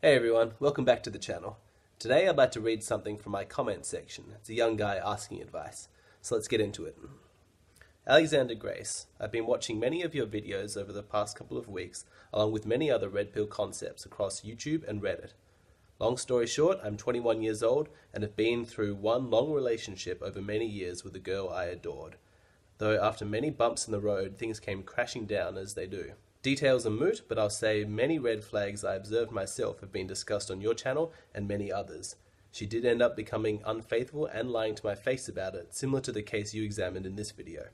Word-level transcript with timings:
Hey 0.00 0.14
everyone, 0.14 0.52
welcome 0.60 0.84
back 0.84 1.02
to 1.02 1.10
the 1.10 1.18
channel. 1.18 1.58
Today 1.98 2.28
I'd 2.28 2.36
like 2.36 2.52
to 2.52 2.60
read 2.60 2.84
something 2.84 3.18
from 3.18 3.32
my 3.32 3.42
comment 3.42 3.84
section. 3.84 4.26
It's 4.36 4.48
a 4.48 4.54
young 4.54 4.76
guy 4.76 4.94
asking 4.94 5.42
advice. 5.42 5.88
So 6.22 6.36
let's 6.36 6.46
get 6.46 6.60
into 6.60 6.84
it. 6.84 6.96
Alexander 8.06 8.54
Grace, 8.54 9.06
I've 9.18 9.32
been 9.32 9.44
watching 9.44 9.80
many 9.80 10.02
of 10.02 10.14
your 10.14 10.28
videos 10.28 10.76
over 10.76 10.92
the 10.92 11.02
past 11.02 11.36
couple 11.36 11.58
of 11.58 11.66
weeks, 11.66 12.04
along 12.32 12.52
with 12.52 12.64
many 12.64 12.88
other 12.88 13.08
red 13.08 13.32
pill 13.32 13.48
concepts 13.48 14.06
across 14.06 14.42
YouTube 14.42 14.86
and 14.86 15.02
Reddit. 15.02 15.32
Long 15.98 16.16
story 16.16 16.46
short, 16.46 16.78
I'm 16.84 16.96
21 16.96 17.42
years 17.42 17.64
old 17.64 17.88
and 18.14 18.22
have 18.22 18.36
been 18.36 18.64
through 18.64 18.94
one 18.94 19.30
long 19.30 19.50
relationship 19.50 20.22
over 20.22 20.40
many 20.40 20.66
years 20.66 21.02
with 21.02 21.16
a 21.16 21.18
girl 21.18 21.48
I 21.48 21.64
adored. 21.64 22.14
Though 22.78 23.02
after 23.02 23.24
many 23.24 23.50
bumps 23.50 23.88
in 23.88 23.92
the 23.92 23.98
road, 23.98 24.36
things 24.36 24.60
came 24.60 24.84
crashing 24.84 25.26
down 25.26 25.58
as 25.58 25.74
they 25.74 25.88
do. 25.88 26.12
Details 26.48 26.86
are 26.86 26.90
moot, 26.90 27.24
but 27.28 27.38
I'll 27.38 27.50
say 27.50 27.84
many 27.84 28.18
red 28.18 28.42
flags 28.42 28.82
I 28.82 28.94
observed 28.94 29.30
myself 29.30 29.80
have 29.80 29.92
been 29.92 30.06
discussed 30.06 30.50
on 30.50 30.62
your 30.62 30.72
channel 30.72 31.12
and 31.34 31.46
many 31.46 31.70
others. 31.70 32.16
She 32.50 32.64
did 32.64 32.86
end 32.86 33.02
up 33.02 33.14
becoming 33.14 33.60
unfaithful 33.66 34.24
and 34.24 34.50
lying 34.50 34.74
to 34.76 34.86
my 34.86 34.94
face 34.94 35.28
about 35.28 35.54
it, 35.54 35.74
similar 35.74 36.00
to 36.00 36.10
the 36.10 36.22
case 36.22 36.54
you 36.54 36.62
examined 36.62 37.04
in 37.04 37.16
this 37.16 37.32
video. 37.32 37.64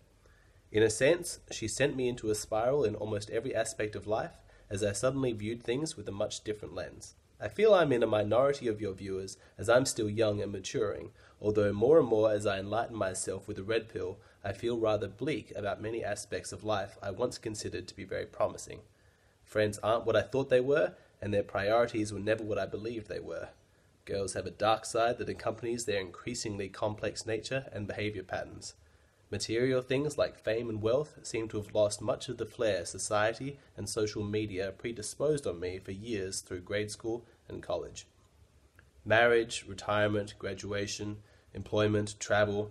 In 0.72 0.82
a 0.82 0.90
sense, 0.90 1.38
she 1.52 1.68
sent 1.68 1.94
me 1.94 2.08
into 2.08 2.30
a 2.30 2.34
spiral 2.34 2.82
in 2.82 2.96
almost 2.96 3.30
every 3.30 3.54
aspect 3.54 3.94
of 3.94 4.08
life, 4.08 4.40
as 4.68 4.82
I 4.82 4.90
suddenly 4.90 5.30
viewed 5.30 5.62
things 5.62 5.96
with 5.96 6.08
a 6.08 6.10
much 6.10 6.42
different 6.42 6.74
lens. 6.74 7.14
I 7.40 7.48
feel 7.48 7.74
I'm 7.74 7.92
in 7.92 8.02
a 8.02 8.06
minority 8.06 8.68
of 8.68 8.80
your 8.80 8.92
viewers, 8.92 9.36
as 9.58 9.68
I'm 9.68 9.86
still 9.86 10.08
young 10.08 10.40
and 10.40 10.52
maturing, 10.52 11.10
although 11.40 11.72
more 11.72 11.98
and 11.98 12.08
more 12.08 12.30
as 12.30 12.46
I 12.46 12.58
enlighten 12.58 12.96
myself 12.96 13.48
with 13.48 13.56
the 13.56 13.64
red 13.64 13.88
pill, 13.88 14.18
I 14.44 14.52
feel 14.52 14.78
rather 14.78 15.08
bleak 15.08 15.52
about 15.56 15.82
many 15.82 16.04
aspects 16.04 16.52
of 16.52 16.64
life 16.64 16.96
I 17.02 17.10
once 17.10 17.38
considered 17.38 17.88
to 17.88 17.96
be 17.96 18.04
very 18.04 18.26
promising. 18.26 18.80
Friends 19.44 19.78
aren't 19.82 20.06
what 20.06 20.16
I 20.16 20.22
thought 20.22 20.48
they 20.48 20.60
were, 20.60 20.94
and 21.20 21.32
their 21.32 21.42
priorities 21.42 22.12
were 22.12 22.20
never 22.20 22.44
what 22.44 22.58
I 22.58 22.66
believed 22.66 23.08
they 23.08 23.20
were. 23.20 23.48
Girls 24.04 24.34
have 24.34 24.46
a 24.46 24.50
dark 24.50 24.84
side 24.84 25.18
that 25.18 25.28
accompanies 25.28 25.86
their 25.86 26.00
increasingly 26.00 26.68
complex 26.68 27.26
nature 27.26 27.66
and 27.72 27.86
behavior 27.86 28.22
patterns. 28.22 28.74
Material 29.34 29.82
things 29.82 30.16
like 30.16 30.38
fame 30.38 30.68
and 30.68 30.80
wealth 30.80 31.18
seem 31.24 31.48
to 31.48 31.56
have 31.56 31.74
lost 31.74 32.00
much 32.00 32.28
of 32.28 32.36
the 32.36 32.46
flair 32.46 32.84
society 32.84 33.58
and 33.76 33.88
social 33.88 34.22
media 34.22 34.70
predisposed 34.70 35.44
on 35.44 35.58
me 35.58 35.80
for 35.80 35.90
years 35.90 36.40
through 36.40 36.60
grade 36.60 36.88
school 36.88 37.26
and 37.48 37.60
college. 37.60 38.06
Marriage, 39.04 39.64
retirement, 39.66 40.34
graduation, 40.38 41.16
employment, 41.52 42.14
travel, 42.20 42.70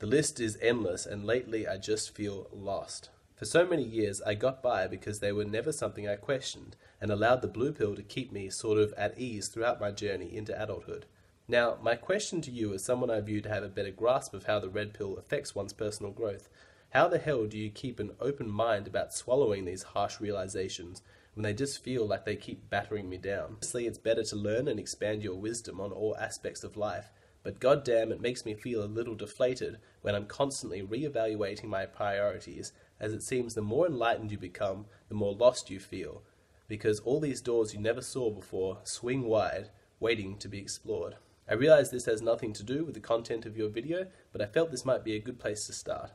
the 0.00 0.06
list 0.06 0.40
is 0.40 0.58
endless, 0.60 1.06
and 1.06 1.24
lately 1.24 1.68
I 1.68 1.76
just 1.76 2.12
feel 2.12 2.48
lost. 2.52 3.10
For 3.36 3.44
so 3.44 3.64
many 3.64 3.84
years, 3.84 4.20
I 4.20 4.34
got 4.34 4.64
by 4.64 4.88
because 4.88 5.20
they 5.20 5.30
were 5.30 5.44
never 5.44 5.70
something 5.70 6.08
I 6.08 6.16
questioned, 6.16 6.74
and 7.00 7.12
allowed 7.12 7.40
the 7.40 7.46
blue 7.46 7.70
pill 7.70 7.94
to 7.94 8.02
keep 8.02 8.32
me 8.32 8.50
sort 8.50 8.78
of 8.78 8.92
at 8.94 9.16
ease 9.16 9.46
throughout 9.46 9.80
my 9.80 9.92
journey 9.92 10.36
into 10.36 10.60
adulthood. 10.60 11.06
Now, 11.50 11.78
my 11.82 11.96
question 11.96 12.40
to 12.42 12.50
you, 12.52 12.72
as 12.74 12.84
someone 12.84 13.10
I 13.10 13.20
view 13.20 13.40
to 13.40 13.48
have 13.48 13.64
a 13.64 13.68
better 13.68 13.90
grasp 13.90 14.34
of 14.34 14.44
how 14.44 14.60
the 14.60 14.68
red 14.68 14.94
pill 14.94 15.16
affects 15.16 15.52
one's 15.52 15.72
personal 15.72 16.12
growth, 16.12 16.48
how 16.90 17.08
the 17.08 17.18
hell 17.18 17.46
do 17.46 17.58
you 17.58 17.70
keep 17.70 17.98
an 17.98 18.12
open 18.20 18.48
mind 18.48 18.86
about 18.86 19.12
swallowing 19.12 19.64
these 19.64 19.82
harsh 19.82 20.20
realizations 20.20 21.02
when 21.34 21.42
they 21.42 21.52
just 21.52 21.82
feel 21.82 22.06
like 22.06 22.24
they 22.24 22.36
keep 22.36 22.70
battering 22.70 23.10
me 23.10 23.16
down? 23.16 23.54
Obviously, 23.54 23.88
it's 23.88 23.98
better 23.98 24.22
to 24.22 24.36
learn 24.36 24.68
and 24.68 24.78
expand 24.78 25.24
your 25.24 25.34
wisdom 25.34 25.80
on 25.80 25.90
all 25.90 26.16
aspects 26.18 26.62
of 26.62 26.76
life 26.76 27.10
but 27.42 27.58
goddamn, 27.58 28.12
it 28.12 28.20
makes 28.20 28.44
me 28.44 28.54
feel 28.54 28.84
a 28.84 28.84
little 28.84 29.14
deflated 29.14 29.78
when 30.02 30.14
I'm 30.14 30.26
constantly 30.26 30.82
re-evaluating 30.82 31.70
my 31.70 31.86
priorities, 31.86 32.72
as 32.98 33.14
it 33.14 33.22
seems 33.22 33.54
the 33.54 33.62
more 33.62 33.86
enlightened 33.86 34.30
you 34.30 34.38
become, 34.38 34.86
the 35.08 35.14
more 35.14 35.34
lost 35.34 35.70
you 35.70 35.80
feel, 35.80 36.22
because 36.68 37.00
all 37.00 37.18
these 37.18 37.40
doors 37.40 37.72
you 37.72 37.80
never 37.80 38.02
saw 38.02 38.30
before 38.30 38.78
swing 38.84 39.22
wide, 39.22 39.70
waiting 39.98 40.36
to 40.36 40.48
be 40.48 40.58
explored. 40.58 41.16
I 41.50 41.54
realize 41.54 41.90
this 41.90 42.04
has 42.04 42.22
nothing 42.22 42.52
to 42.52 42.62
do 42.62 42.84
with 42.84 42.94
the 42.94 43.00
content 43.00 43.44
of 43.44 43.56
your 43.56 43.68
video, 43.68 44.06
but 44.30 44.40
I 44.40 44.46
felt 44.46 44.70
this 44.70 44.84
might 44.84 45.02
be 45.02 45.16
a 45.16 45.20
good 45.20 45.40
place 45.40 45.66
to 45.66 45.72
start. 45.72 46.12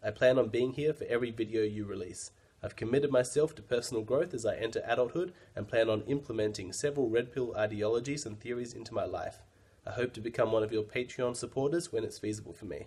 I 0.00 0.12
plan 0.12 0.38
on 0.38 0.48
being 0.48 0.74
here 0.74 0.94
for 0.94 1.04
every 1.06 1.32
video 1.32 1.64
you 1.64 1.84
release. 1.84 2.30
I've 2.62 2.76
committed 2.76 3.10
myself 3.10 3.52
to 3.56 3.62
personal 3.62 4.04
growth 4.04 4.32
as 4.32 4.46
I 4.46 4.54
enter 4.54 4.84
adulthood 4.86 5.32
and 5.56 5.66
plan 5.66 5.90
on 5.90 6.02
implementing 6.02 6.72
several 6.72 7.08
red 7.08 7.32
pill 7.32 7.52
ideologies 7.56 8.24
and 8.24 8.38
theories 8.38 8.74
into 8.74 8.94
my 8.94 9.04
life. 9.04 9.40
I 9.84 9.90
hope 9.90 10.12
to 10.14 10.20
become 10.20 10.52
one 10.52 10.62
of 10.62 10.70
your 10.72 10.84
Patreon 10.84 11.34
supporters 11.34 11.92
when 11.92 12.04
it's 12.04 12.20
feasible 12.20 12.52
for 12.52 12.66
me. 12.66 12.86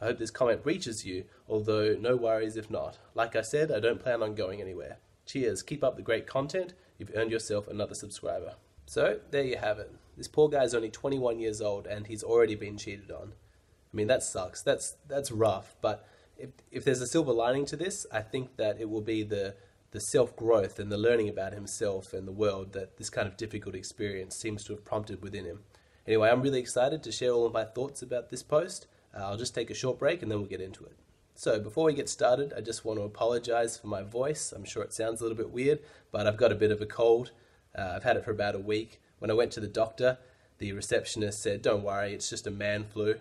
I 0.00 0.06
hope 0.06 0.18
this 0.18 0.32
comment 0.32 0.62
reaches 0.64 1.04
you, 1.06 1.24
although 1.48 1.94
no 1.94 2.16
worries 2.16 2.56
if 2.56 2.68
not. 2.68 2.98
Like 3.14 3.36
I 3.36 3.42
said, 3.42 3.70
I 3.70 3.78
don't 3.78 4.02
plan 4.02 4.24
on 4.24 4.34
going 4.34 4.60
anywhere. 4.60 4.96
Cheers, 5.24 5.62
keep 5.62 5.84
up 5.84 5.94
the 5.94 6.02
great 6.02 6.26
content, 6.26 6.74
you've 6.98 7.12
earned 7.14 7.30
yourself 7.30 7.68
another 7.68 7.94
subscriber. 7.94 8.54
So, 8.86 9.20
there 9.30 9.44
you 9.44 9.58
have 9.58 9.78
it. 9.78 9.92
This 10.18 10.28
poor 10.28 10.48
guy's 10.48 10.74
only 10.74 10.90
21 10.90 11.38
years 11.38 11.60
old 11.60 11.86
and 11.86 12.08
he's 12.08 12.24
already 12.24 12.56
been 12.56 12.76
cheated 12.76 13.10
on. 13.10 13.32
I 13.32 13.96
mean, 13.96 14.08
that 14.08 14.24
sucks. 14.24 14.62
That's, 14.62 14.96
that's 15.06 15.30
rough, 15.30 15.76
but 15.80 16.06
if, 16.36 16.50
if 16.70 16.84
there's 16.84 17.00
a 17.00 17.06
silver 17.06 17.32
lining 17.32 17.64
to 17.66 17.76
this, 17.76 18.04
I 18.12 18.20
think 18.20 18.56
that 18.56 18.80
it 18.80 18.90
will 18.90 19.00
be 19.00 19.22
the, 19.22 19.54
the 19.92 20.00
self 20.00 20.36
growth 20.36 20.78
and 20.78 20.90
the 20.90 20.98
learning 20.98 21.28
about 21.28 21.54
himself 21.54 22.12
and 22.12 22.26
the 22.26 22.32
world 22.32 22.72
that 22.72 22.98
this 22.98 23.10
kind 23.10 23.28
of 23.28 23.36
difficult 23.36 23.74
experience 23.74 24.36
seems 24.36 24.64
to 24.64 24.72
have 24.74 24.84
prompted 24.84 25.22
within 25.22 25.44
him. 25.44 25.60
Anyway, 26.06 26.28
I'm 26.28 26.42
really 26.42 26.60
excited 26.60 27.02
to 27.02 27.12
share 27.12 27.30
all 27.30 27.46
of 27.46 27.52
my 27.52 27.64
thoughts 27.64 28.02
about 28.02 28.30
this 28.30 28.42
post. 28.42 28.86
Uh, 29.14 29.24
I'll 29.24 29.36
just 29.36 29.54
take 29.54 29.70
a 29.70 29.74
short 29.74 29.98
break 29.98 30.22
and 30.22 30.30
then 30.30 30.38
we'll 30.38 30.48
get 30.48 30.60
into 30.60 30.84
it. 30.84 30.96
So, 31.34 31.60
before 31.60 31.84
we 31.84 31.94
get 31.94 32.08
started, 32.08 32.52
I 32.56 32.60
just 32.60 32.84
want 32.84 32.98
to 32.98 33.04
apologize 33.04 33.78
for 33.78 33.86
my 33.86 34.02
voice. 34.02 34.52
I'm 34.52 34.64
sure 34.64 34.82
it 34.82 34.92
sounds 34.92 35.20
a 35.20 35.24
little 35.24 35.36
bit 35.36 35.52
weird, 35.52 35.78
but 36.10 36.26
I've 36.26 36.36
got 36.36 36.50
a 36.50 36.56
bit 36.56 36.72
of 36.72 36.80
a 36.80 36.86
cold. 36.86 37.30
Uh, 37.78 37.92
I've 37.94 38.02
had 38.02 38.16
it 38.16 38.24
for 38.24 38.32
about 38.32 38.56
a 38.56 38.58
week. 38.58 39.00
When 39.18 39.30
I 39.30 39.34
went 39.34 39.52
to 39.52 39.60
the 39.60 39.68
doctor, 39.68 40.18
the 40.58 40.72
receptionist 40.72 41.42
said, 41.42 41.62
Don't 41.62 41.82
worry, 41.82 42.12
it's 42.14 42.30
just 42.30 42.46
a 42.46 42.50
man 42.50 42.84
flu. 42.84 43.16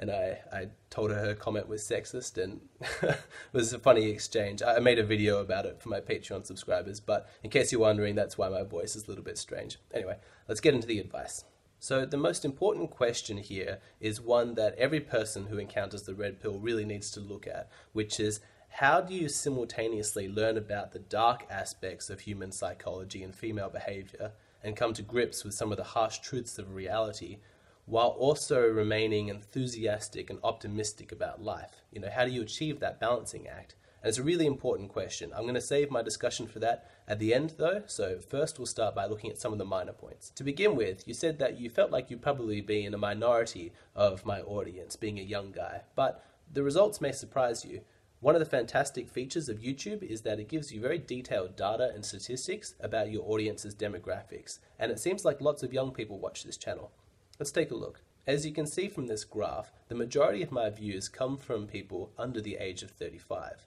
And 0.00 0.12
I, 0.12 0.38
I 0.52 0.68
told 0.90 1.10
her 1.10 1.18
her 1.18 1.34
comment 1.34 1.68
was 1.68 1.82
sexist, 1.82 2.42
and 2.42 2.60
it 3.02 3.18
was 3.52 3.72
a 3.72 3.80
funny 3.80 4.08
exchange. 4.10 4.62
I 4.62 4.78
made 4.78 5.00
a 5.00 5.04
video 5.04 5.38
about 5.38 5.66
it 5.66 5.82
for 5.82 5.88
my 5.88 6.00
Patreon 6.00 6.46
subscribers, 6.46 7.00
but 7.00 7.28
in 7.42 7.50
case 7.50 7.72
you're 7.72 7.80
wondering, 7.80 8.14
that's 8.14 8.38
why 8.38 8.48
my 8.48 8.62
voice 8.62 8.94
is 8.94 9.06
a 9.06 9.08
little 9.08 9.24
bit 9.24 9.38
strange. 9.38 9.78
Anyway, 9.92 10.16
let's 10.46 10.60
get 10.60 10.74
into 10.74 10.86
the 10.86 11.00
advice. 11.00 11.44
So 11.80 12.04
the 12.04 12.16
most 12.16 12.44
important 12.44 12.90
question 12.90 13.38
here 13.38 13.78
is 14.00 14.20
one 14.20 14.54
that 14.54 14.76
every 14.78 15.00
person 15.00 15.46
who 15.46 15.58
encounters 15.58 16.02
the 16.02 16.14
red 16.14 16.40
pill 16.40 16.58
really 16.58 16.84
needs 16.84 17.10
to 17.12 17.20
look 17.20 17.46
at, 17.46 17.68
which 17.92 18.20
is 18.20 18.40
how 18.68 19.00
do 19.00 19.14
you 19.14 19.28
simultaneously 19.28 20.28
learn 20.28 20.56
about 20.56 20.92
the 20.92 20.98
dark 20.98 21.46
aspects 21.50 22.10
of 22.10 22.20
human 22.20 22.52
psychology 22.52 23.22
and 23.22 23.34
female 23.34 23.70
behavior 23.70 24.32
and 24.62 24.76
come 24.76 24.92
to 24.94 25.02
grips 25.02 25.44
with 25.44 25.54
some 25.54 25.70
of 25.70 25.78
the 25.78 25.84
harsh 25.84 26.18
truths 26.18 26.58
of 26.58 26.74
reality 26.74 27.38
while 27.86 28.08
also 28.08 28.60
remaining 28.66 29.28
enthusiastic 29.28 30.30
and 30.30 30.38
optimistic 30.42 31.12
about 31.12 31.42
life? 31.42 31.82
You 31.90 32.00
know, 32.00 32.10
how 32.10 32.24
do 32.24 32.30
you 32.30 32.42
achieve 32.42 32.80
that 32.80 33.00
balancing 33.00 33.48
act? 33.48 33.74
And 34.02 34.08
it's 34.08 34.18
a 34.18 34.22
really 34.22 34.46
important 34.46 34.90
question. 34.90 35.32
I'm 35.34 35.42
going 35.42 35.54
to 35.54 35.60
save 35.60 35.90
my 35.90 36.02
discussion 36.02 36.46
for 36.46 36.60
that 36.60 36.88
at 37.08 37.18
the 37.18 37.34
end, 37.34 37.54
though. 37.58 37.82
So, 37.86 38.20
first, 38.20 38.58
we'll 38.58 38.66
start 38.66 38.94
by 38.94 39.06
looking 39.06 39.30
at 39.30 39.38
some 39.38 39.52
of 39.52 39.58
the 39.58 39.64
minor 39.64 39.92
points. 39.92 40.30
To 40.30 40.44
begin 40.44 40.76
with, 40.76 41.06
you 41.08 41.14
said 41.14 41.38
that 41.40 41.58
you 41.58 41.68
felt 41.68 41.90
like 41.90 42.08
you'd 42.08 42.22
probably 42.22 42.60
be 42.60 42.84
in 42.84 42.94
a 42.94 42.98
minority 42.98 43.72
of 43.96 44.24
my 44.24 44.40
audience, 44.42 44.94
being 44.94 45.18
a 45.18 45.22
young 45.22 45.50
guy. 45.50 45.82
But 45.96 46.24
the 46.52 46.62
results 46.62 47.00
may 47.00 47.10
surprise 47.10 47.64
you. 47.64 47.80
One 48.20 48.34
of 48.34 48.40
the 48.40 48.46
fantastic 48.46 49.08
features 49.08 49.48
of 49.48 49.60
YouTube 49.60 50.02
is 50.02 50.22
that 50.22 50.40
it 50.40 50.48
gives 50.48 50.72
you 50.72 50.80
very 50.80 50.98
detailed 50.98 51.54
data 51.54 51.92
and 51.94 52.04
statistics 52.04 52.74
about 52.80 53.12
your 53.12 53.22
audience's 53.24 53.76
demographics, 53.76 54.58
and 54.76 54.90
it 54.90 54.98
seems 54.98 55.24
like 55.24 55.40
lots 55.40 55.62
of 55.62 55.72
young 55.72 55.92
people 55.92 56.18
watch 56.18 56.42
this 56.42 56.56
channel. 56.56 56.90
Let's 57.38 57.52
take 57.52 57.70
a 57.70 57.76
look. 57.76 58.00
As 58.26 58.44
you 58.44 58.52
can 58.52 58.66
see 58.66 58.88
from 58.88 59.06
this 59.06 59.24
graph, 59.24 59.70
the 59.86 59.94
majority 59.94 60.42
of 60.42 60.50
my 60.50 60.68
views 60.68 61.08
come 61.08 61.36
from 61.36 61.68
people 61.68 62.10
under 62.18 62.40
the 62.40 62.56
age 62.56 62.82
of 62.82 62.90
35. 62.90 63.64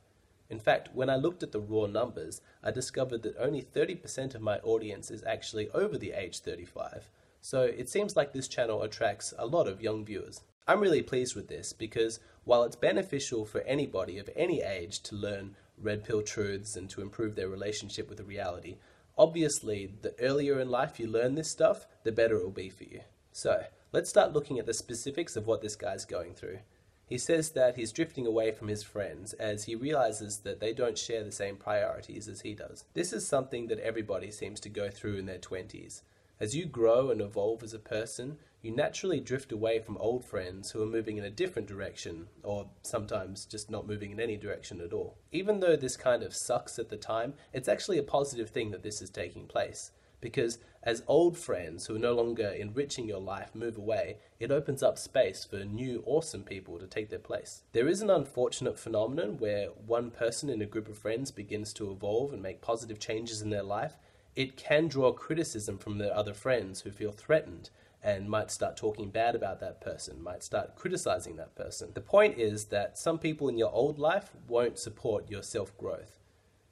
In 0.49 0.59
fact, 0.59 0.89
when 0.93 1.09
I 1.09 1.15
looked 1.15 1.43
at 1.43 1.53
the 1.53 1.61
raw 1.61 1.85
numbers, 1.85 2.41
I 2.61 2.71
discovered 2.71 3.23
that 3.23 3.37
only 3.39 3.61
30% 3.61 4.35
of 4.35 4.41
my 4.41 4.57
audience 4.59 5.09
is 5.09 5.23
actually 5.23 5.69
over 5.69 5.97
the 5.97 6.11
age 6.11 6.39
35. 6.39 7.09
So 7.39 7.61
it 7.61 7.87
seems 7.87 8.17
like 8.17 8.33
this 8.33 8.49
channel 8.49 8.83
attracts 8.83 9.33
a 9.37 9.47
lot 9.47 9.69
of 9.69 9.81
young 9.81 10.03
viewers. 10.03 10.41
I'm 10.67 10.79
really 10.79 11.01
pleased 11.01 11.35
with 11.35 11.47
this 11.47 11.73
because 11.73 12.19
while 12.43 12.63
it's 12.63 12.75
beneficial 12.75 13.45
for 13.45 13.61
anybody 13.61 14.17
of 14.19 14.29
any 14.35 14.61
age 14.61 15.01
to 15.03 15.15
learn 15.15 15.55
red 15.77 16.03
pill 16.03 16.21
truths 16.21 16.75
and 16.75 16.89
to 16.91 17.01
improve 17.01 17.35
their 17.35 17.49
relationship 17.49 18.07
with 18.07 18.19
the 18.19 18.23
reality, 18.23 18.77
obviously 19.17 19.91
the 20.01 20.13
earlier 20.19 20.59
in 20.59 20.69
life 20.69 20.99
you 20.99 21.07
learn 21.07 21.35
this 21.35 21.51
stuff, 21.51 21.87
the 22.03 22.11
better 22.11 22.37
it 22.37 22.43
will 22.43 22.51
be 22.51 22.69
for 22.69 22.83
you. 22.83 23.01
So 23.31 23.63
let's 23.91 24.09
start 24.09 24.33
looking 24.33 24.59
at 24.59 24.65
the 24.65 24.73
specifics 24.73 25.35
of 25.35 25.47
what 25.47 25.61
this 25.61 25.75
guy's 25.75 26.05
going 26.05 26.35
through. 26.35 26.59
He 27.05 27.17
says 27.17 27.51
that 27.51 27.75
he's 27.75 27.91
drifting 27.91 28.25
away 28.25 28.51
from 28.51 28.69
his 28.69 28.83
friends 28.83 29.33
as 29.33 29.65
he 29.65 29.75
realizes 29.75 30.39
that 30.39 30.61
they 30.61 30.71
don't 30.71 30.97
share 30.97 31.23
the 31.23 31.31
same 31.31 31.57
priorities 31.57 32.29
as 32.29 32.41
he 32.41 32.53
does. 32.53 32.85
This 32.93 33.11
is 33.11 33.27
something 33.27 33.67
that 33.67 33.79
everybody 33.79 34.31
seems 34.31 34.61
to 34.61 34.69
go 34.69 34.89
through 34.89 35.17
in 35.17 35.25
their 35.25 35.37
20s. 35.37 36.03
As 36.41 36.55
you 36.55 36.65
grow 36.65 37.11
and 37.11 37.21
evolve 37.21 37.61
as 37.61 37.75
a 37.75 37.77
person, 37.77 38.39
you 38.63 38.71
naturally 38.71 39.19
drift 39.19 39.51
away 39.51 39.77
from 39.77 39.95
old 39.97 40.25
friends 40.25 40.71
who 40.71 40.81
are 40.81 40.87
moving 40.87 41.17
in 41.17 41.23
a 41.23 41.29
different 41.29 41.67
direction, 41.67 42.29
or 42.41 42.67
sometimes 42.81 43.45
just 43.45 43.69
not 43.69 43.85
moving 43.85 44.09
in 44.09 44.19
any 44.19 44.37
direction 44.37 44.81
at 44.81 44.91
all. 44.91 45.19
Even 45.31 45.59
though 45.59 45.75
this 45.75 45.95
kind 45.95 46.23
of 46.23 46.33
sucks 46.33 46.79
at 46.79 46.89
the 46.89 46.97
time, 46.97 47.35
it's 47.53 47.67
actually 47.67 47.99
a 47.99 48.03
positive 48.03 48.49
thing 48.49 48.71
that 48.71 48.81
this 48.81 49.03
is 49.03 49.11
taking 49.11 49.45
place 49.45 49.91
because 50.19 50.59
As 50.83 51.03
old 51.07 51.37
friends 51.37 51.85
who 51.85 51.95
are 51.95 51.99
no 51.99 52.13
longer 52.13 52.47
enriching 52.47 53.07
your 53.07 53.19
life 53.19 53.53
move 53.53 53.77
away, 53.77 54.17
it 54.39 54.49
opens 54.49 54.81
up 54.81 54.97
space 54.97 55.45
for 55.45 55.57
new, 55.57 56.01
awesome 56.07 56.41
people 56.41 56.79
to 56.79 56.87
take 56.87 57.11
their 57.11 57.19
place. 57.19 57.61
There 57.71 57.87
is 57.87 58.01
an 58.01 58.09
unfortunate 58.09 58.79
phenomenon 58.79 59.37
where 59.37 59.67
one 59.67 60.09
person 60.09 60.49
in 60.49 60.59
a 60.59 60.65
group 60.65 60.89
of 60.89 60.97
friends 60.97 61.29
begins 61.29 61.71
to 61.73 61.91
evolve 61.91 62.33
and 62.33 62.41
make 62.41 62.61
positive 62.61 62.97
changes 62.97 63.43
in 63.43 63.51
their 63.51 63.61
life. 63.61 63.93
It 64.35 64.55
can 64.55 64.87
draw 64.87 65.11
criticism 65.11 65.77
from 65.77 65.97
their 65.97 66.15
other 66.15 66.33
friends 66.33 66.81
who 66.81 66.91
feel 66.91 67.11
threatened 67.11 67.69
and 68.03 68.29
might 68.29 68.49
start 68.49 68.77
talking 68.77 69.09
bad 69.09 69.35
about 69.35 69.59
that 69.59 69.81
person, 69.81 70.23
might 70.23 70.41
start 70.43 70.75
criticizing 70.75 71.35
that 71.35 71.55
person. 71.55 71.91
The 71.93 72.01
point 72.01 72.37
is 72.37 72.65
that 72.65 72.97
some 72.97 73.19
people 73.19 73.49
in 73.49 73.57
your 73.57 73.71
old 73.71 73.99
life 73.99 74.31
won't 74.47 74.79
support 74.79 75.29
your 75.29 75.43
self 75.43 75.77
growth. 75.77 76.19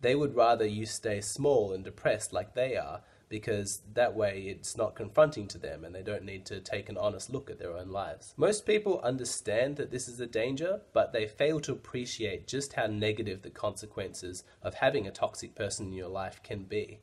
They 0.01 0.15
would 0.15 0.35
rather 0.35 0.65
you 0.65 0.85
stay 0.85 1.21
small 1.21 1.73
and 1.73 1.83
depressed 1.83 2.31
like 2.31 2.53
they 2.53 2.77
are 2.77 3.01
because 3.27 3.81
that 3.93 4.15
way 4.15 4.41
it's 4.47 4.75
not 4.75 4.95
confronting 4.95 5.47
to 5.47 5.57
them 5.59 5.83
and 5.83 5.93
they 5.93 6.01
don't 6.01 6.23
need 6.23 6.45
to 6.45 6.59
take 6.59 6.89
an 6.89 6.97
honest 6.97 7.29
look 7.29 7.51
at 7.51 7.59
their 7.59 7.77
own 7.77 7.89
lives. 7.89 8.33
Most 8.37 8.65
people 8.65 8.99
understand 9.01 9.75
that 9.75 9.91
this 9.91 10.07
is 10.07 10.19
a 10.19 10.25
danger, 10.25 10.81
but 10.93 11.13
they 11.13 11.27
fail 11.27 11.59
to 11.59 11.73
appreciate 11.73 12.47
just 12.47 12.73
how 12.73 12.87
negative 12.87 13.43
the 13.43 13.51
consequences 13.51 14.43
of 14.63 14.75
having 14.75 15.05
a 15.05 15.11
toxic 15.11 15.53
person 15.53 15.87
in 15.87 15.93
your 15.93 16.07
life 16.07 16.41
can 16.41 16.63
be. 16.63 16.99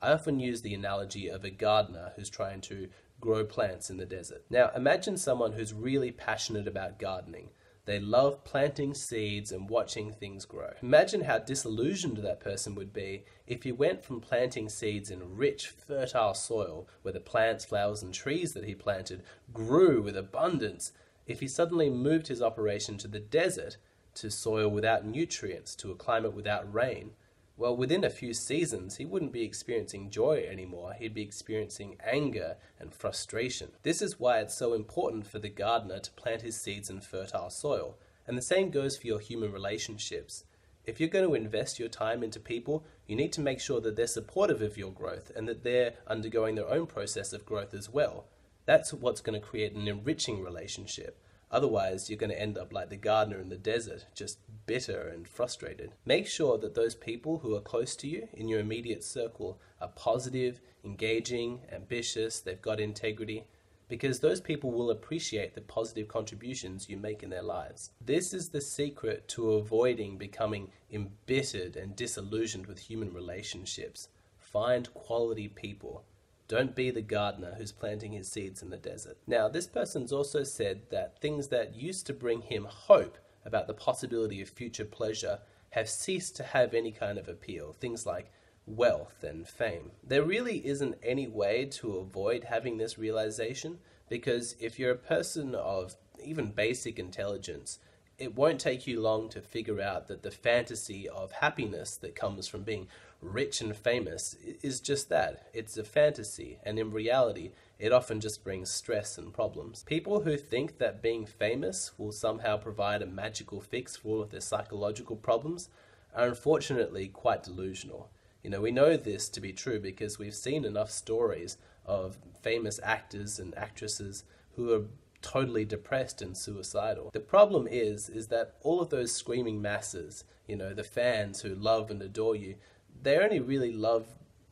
I 0.00 0.12
often 0.12 0.38
use 0.38 0.62
the 0.62 0.74
analogy 0.74 1.28
of 1.28 1.44
a 1.44 1.50
gardener 1.50 2.12
who's 2.14 2.30
trying 2.30 2.60
to 2.62 2.88
grow 3.20 3.44
plants 3.44 3.90
in 3.90 3.96
the 3.96 4.06
desert. 4.06 4.44
Now, 4.48 4.70
imagine 4.76 5.16
someone 5.16 5.52
who's 5.52 5.74
really 5.74 6.12
passionate 6.12 6.68
about 6.68 6.98
gardening. 6.98 7.50
They 7.84 7.98
love 7.98 8.44
planting 8.44 8.92
seeds 8.92 9.50
and 9.50 9.68
watching 9.68 10.12
things 10.12 10.44
grow. 10.44 10.72
Imagine 10.82 11.22
how 11.22 11.38
disillusioned 11.38 12.18
that 12.18 12.38
person 12.38 12.74
would 12.74 12.92
be 12.92 13.24
if 13.46 13.62
he 13.62 13.72
went 13.72 14.04
from 14.04 14.20
planting 14.20 14.68
seeds 14.68 15.10
in 15.10 15.36
rich, 15.36 15.68
fertile 15.68 16.34
soil 16.34 16.86
where 17.02 17.14
the 17.14 17.20
plants, 17.20 17.64
flowers, 17.64 18.02
and 18.02 18.12
trees 18.12 18.52
that 18.52 18.64
he 18.64 18.74
planted 18.74 19.22
grew 19.54 20.02
with 20.02 20.16
abundance, 20.16 20.92
if 21.26 21.40
he 21.40 21.48
suddenly 21.48 21.88
moved 21.88 22.28
his 22.28 22.42
operation 22.42 22.98
to 22.98 23.08
the 23.08 23.20
desert, 23.20 23.78
to 24.14 24.30
soil 24.30 24.68
without 24.68 25.06
nutrients, 25.06 25.74
to 25.76 25.90
a 25.90 25.96
climate 25.96 26.34
without 26.34 26.72
rain, 26.72 27.12
well, 27.58 27.76
within 27.76 28.04
a 28.04 28.10
few 28.10 28.32
seasons, 28.34 28.96
he 28.96 29.04
wouldn't 29.04 29.32
be 29.32 29.42
experiencing 29.42 30.10
joy 30.10 30.46
anymore. 30.48 30.94
He'd 30.96 31.12
be 31.12 31.22
experiencing 31.22 31.96
anger 32.06 32.56
and 32.78 32.94
frustration. 32.94 33.72
This 33.82 34.00
is 34.00 34.20
why 34.20 34.38
it's 34.38 34.54
so 34.54 34.74
important 34.74 35.26
for 35.26 35.40
the 35.40 35.48
gardener 35.48 35.98
to 35.98 36.12
plant 36.12 36.42
his 36.42 36.58
seeds 36.58 36.88
in 36.88 37.00
fertile 37.00 37.50
soil. 37.50 37.98
And 38.28 38.38
the 38.38 38.42
same 38.42 38.70
goes 38.70 38.96
for 38.96 39.08
your 39.08 39.18
human 39.18 39.50
relationships. 39.50 40.44
If 40.84 41.00
you're 41.00 41.08
going 41.08 41.26
to 41.26 41.34
invest 41.34 41.80
your 41.80 41.88
time 41.88 42.22
into 42.22 42.38
people, 42.38 42.84
you 43.08 43.16
need 43.16 43.32
to 43.32 43.40
make 43.40 43.58
sure 43.58 43.80
that 43.80 43.96
they're 43.96 44.06
supportive 44.06 44.62
of 44.62 44.78
your 44.78 44.92
growth 44.92 45.32
and 45.34 45.48
that 45.48 45.64
they're 45.64 45.94
undergoing 46.06 46.54
their 46.54 46.70
own 46.70 46.86
process 46.86 47.32
of 47.32 47.44
growth 47.44 47.74
as 47.74 47.90
well. 47.90 48.26
That's 48.66 48.92
what's 48.92 49.20
going 49.20 49.38
to 49.38 49.46
create 49.46 49.72
an 49.72 49.88
enriching 49.88 50.44
relationship. 50.44 51.20
Otherwise, 51.50 52.08
you're 52.10 52.18
going 52.18 52.30
to 52.30 52.40
end 52.40 52.58
up 52.58 52.72
like 52.72 52.90
the 52.90 52.96
gardener 52.96 53.40
in 53.40 53.48
the 53.48 53.56
desert, 53.56 54.06
just 54.14 54.38
bitter 54.66 55.08
and 55.08 55.26
frustrated. 55.26 55.92
Make 56.04 56.26
sure 56.26 56.58
that 56.58 56.74
those 56.74 56.94
people 56.94 57.38
who 57.38 57.54
are 57.54 57.60
close 57.60 57.96
to 57.96 58.06
you 58.06 58.28
in 58.34 58.48
your 58.48 58.60
immediate 58.60 59.02
circle 59.02 59.58
are 59.80 59.88
positive, 59.88 60.60
engaging, 60.84 61.60
ambitious, 61.72 62.40
they've 62.40 62.60
got 62.60 62.80
integrity, 62.80 63.44
because 63.88 64.20
those 64.20 64.40
people 64.42 64.70
will 64.70 64.90
appreciate 64.90 65.54
the 65.54 65.62
positive 65.62 66.08
contributions 66.08 66.90
you 66.90 66.98
make 66.98 67.22
in 67.22 67.30
their 67.30 67.42
lives. 67.42 67.90
This 68.04 68.34
is 68.34 68.50
the 68.50 68.60
secret 68.60 69.26
to 69.28 69.52
avoiding 69.52 70.18
becoming 70.18 70.70
embittered 70.92 71.76
and 71.76 71.96
disillusioned 71.96 72.66
with 72.66 72.78
human 72.78 73.14
relationships. 73.14 74.08
Find 74.36 74.92
quality 74.92 75.48
people. 75.48 76.04
Don't 76.48 76.74
be 76.74 76.90
the 76.90 77.02
gardener 77.02 77.54
who's 77.58 77.72
planting 77.72 78.12
his 78.12 78.26
seeds 78.26 78.62
in 78.62 78.70
the 78.70 78.78
desert. 78.78 79.18
Now, 79.26 79.48
this 79.48 79.66
person's 79.66 80.12
also 80.12 80.44
said 80.44 80.80
that 80.90 81.20
things 81.20 81.48
that 81.48 81.76
used 81.76 82.06
to 82.06 82.14
bring 82.14 82.40
him 82.40 82.64
hope 82.64 83.18
about 83.44 83.66
the 83.66 83.74
possibility 83.74 84.40
of 84.40 84.48
future 84.48 84.86
pleasure 84.86 85.40
have 85.70 85.90
ceased 85.90 86.36
to 86.36 86.42
have 86.42 86.72
any 86.72 86.90
kind 86.90 87.18
of 87.18 87.28
appeal. 87.28 87.74
Things 87.74 88.06
like 88.06 88.32
wealth 88.66 89.22
and 89.22 89.46
fame. 89.46 89.90
There 90.02 90.22
really 90.22 90.66
isn't 90.66 90.96
any 91.02 91.26
way 91.26 91.66
to 91.66 91.98
avoid 91.98 92.44
having 92.44 92.78
this 92.78 92.98
realization 92.98 93.78
because 94.08 94.56
if 94.58 94.78
you're 94.78 94.92
a 94.92 94.96
person 94.96 95.54
of 95.54 95.96
even 96.22 96.50
basic 96.50 96.98
intelligence, 96.98 97.78
it 98.18 98.34
won't 98.34 98.60
take 98.60 98.86
you 98.86 99.00
long 99.00 99.28
to 99.28 99.40
figure 99.40 99.80
out 99.80 100.08
that 100.08 100.22
the 100.22 100.30
fantasy 100.30 101.08
of 101.08 101.30
happiness 101.32 101.96
that 101.96 102.16
comes 102.16 102.48
from 102.48 102.62
being 102.62 102.88
rich 103.20 103.60
and 103.60 103.76
famous 103.76 104.36
is 104.62 104.80
just 104.80 105.08
that. 105.08 105.48
It's 105.52 105.76
a 105.76 105.84
fantasy, 105.84 106.58
and 106.64 106.78
in 106.78 106.90
reality, 106.90 107.52
it 107.78 107.92
often 107.92 108.20
just 108.20 108.42
brings 108.42 108.70
stress 108.70 109.18
and 109.18 109.32
problems. 109.32 109.84
People 109.84 110.20
who 110.20 110.36
think 110.36 110.78
that 110.78 111.02
being 111.02 111.26
famous 111.26 111.92
will 111.96 112.10
somehow 112.10 112.56
provide 112.56 113.02
a 113.02 113.06
magical 113.06 113.60
fix 113.60 113.96
for 113.96 114.08
all 114.08 114.22
of 114.22 114.30
their 114.30 114.40
psychological 114.40 115.16
problems 115.16 115.68
are 116.14 116.26
unfortunately 116.26 117.06
quite 117.06 117.44
delusional. 117.44 118.10
You 118.42 118.50
know, 118.50 118.60
we 118.60 118.72
know 118.72 118.96
this 118.96 119.28
to 119.30 119.40
be 119.40 119.52
true 119.52 119.78
because 119.78 120.18
we've 120.18 120.34
seen 120.34 120.64
enough 120.64 120.90
stories 120.90 121.56
of 121.86 122.18
famous 122.42 122.80
actors 122.82 123.38
and 123.38 123.56
actresses 123.56 124.24
who 124.56 124.72
are 124.72 124.84
totally 125.22 125.64
depressed 125.64 126.22
and 126.22 126.36
suicidal. 126.36 127.10
The 127.12 127.20
problem 127.20 127.66
is 127.68 128.08
is 128.08 128.28
that 128.28 128.54
all 128.62 128.80
of 128.80 128.90
those 128.90 129.12
screaming 129.12 129.60
masses, 129.60 130.24
you 130.46 130.56
know, 130.56 130.74
the 130.74 130.84
fans 130.84 131.40
who 131.42 131.54
love 131.54 131.90
and 131.90 132.02
adore 132.02 132.36
you, 132.36 132.56
they 133.02 133.18
only 133.18 133.40
really 133.40 133.72
love 133.72 134.06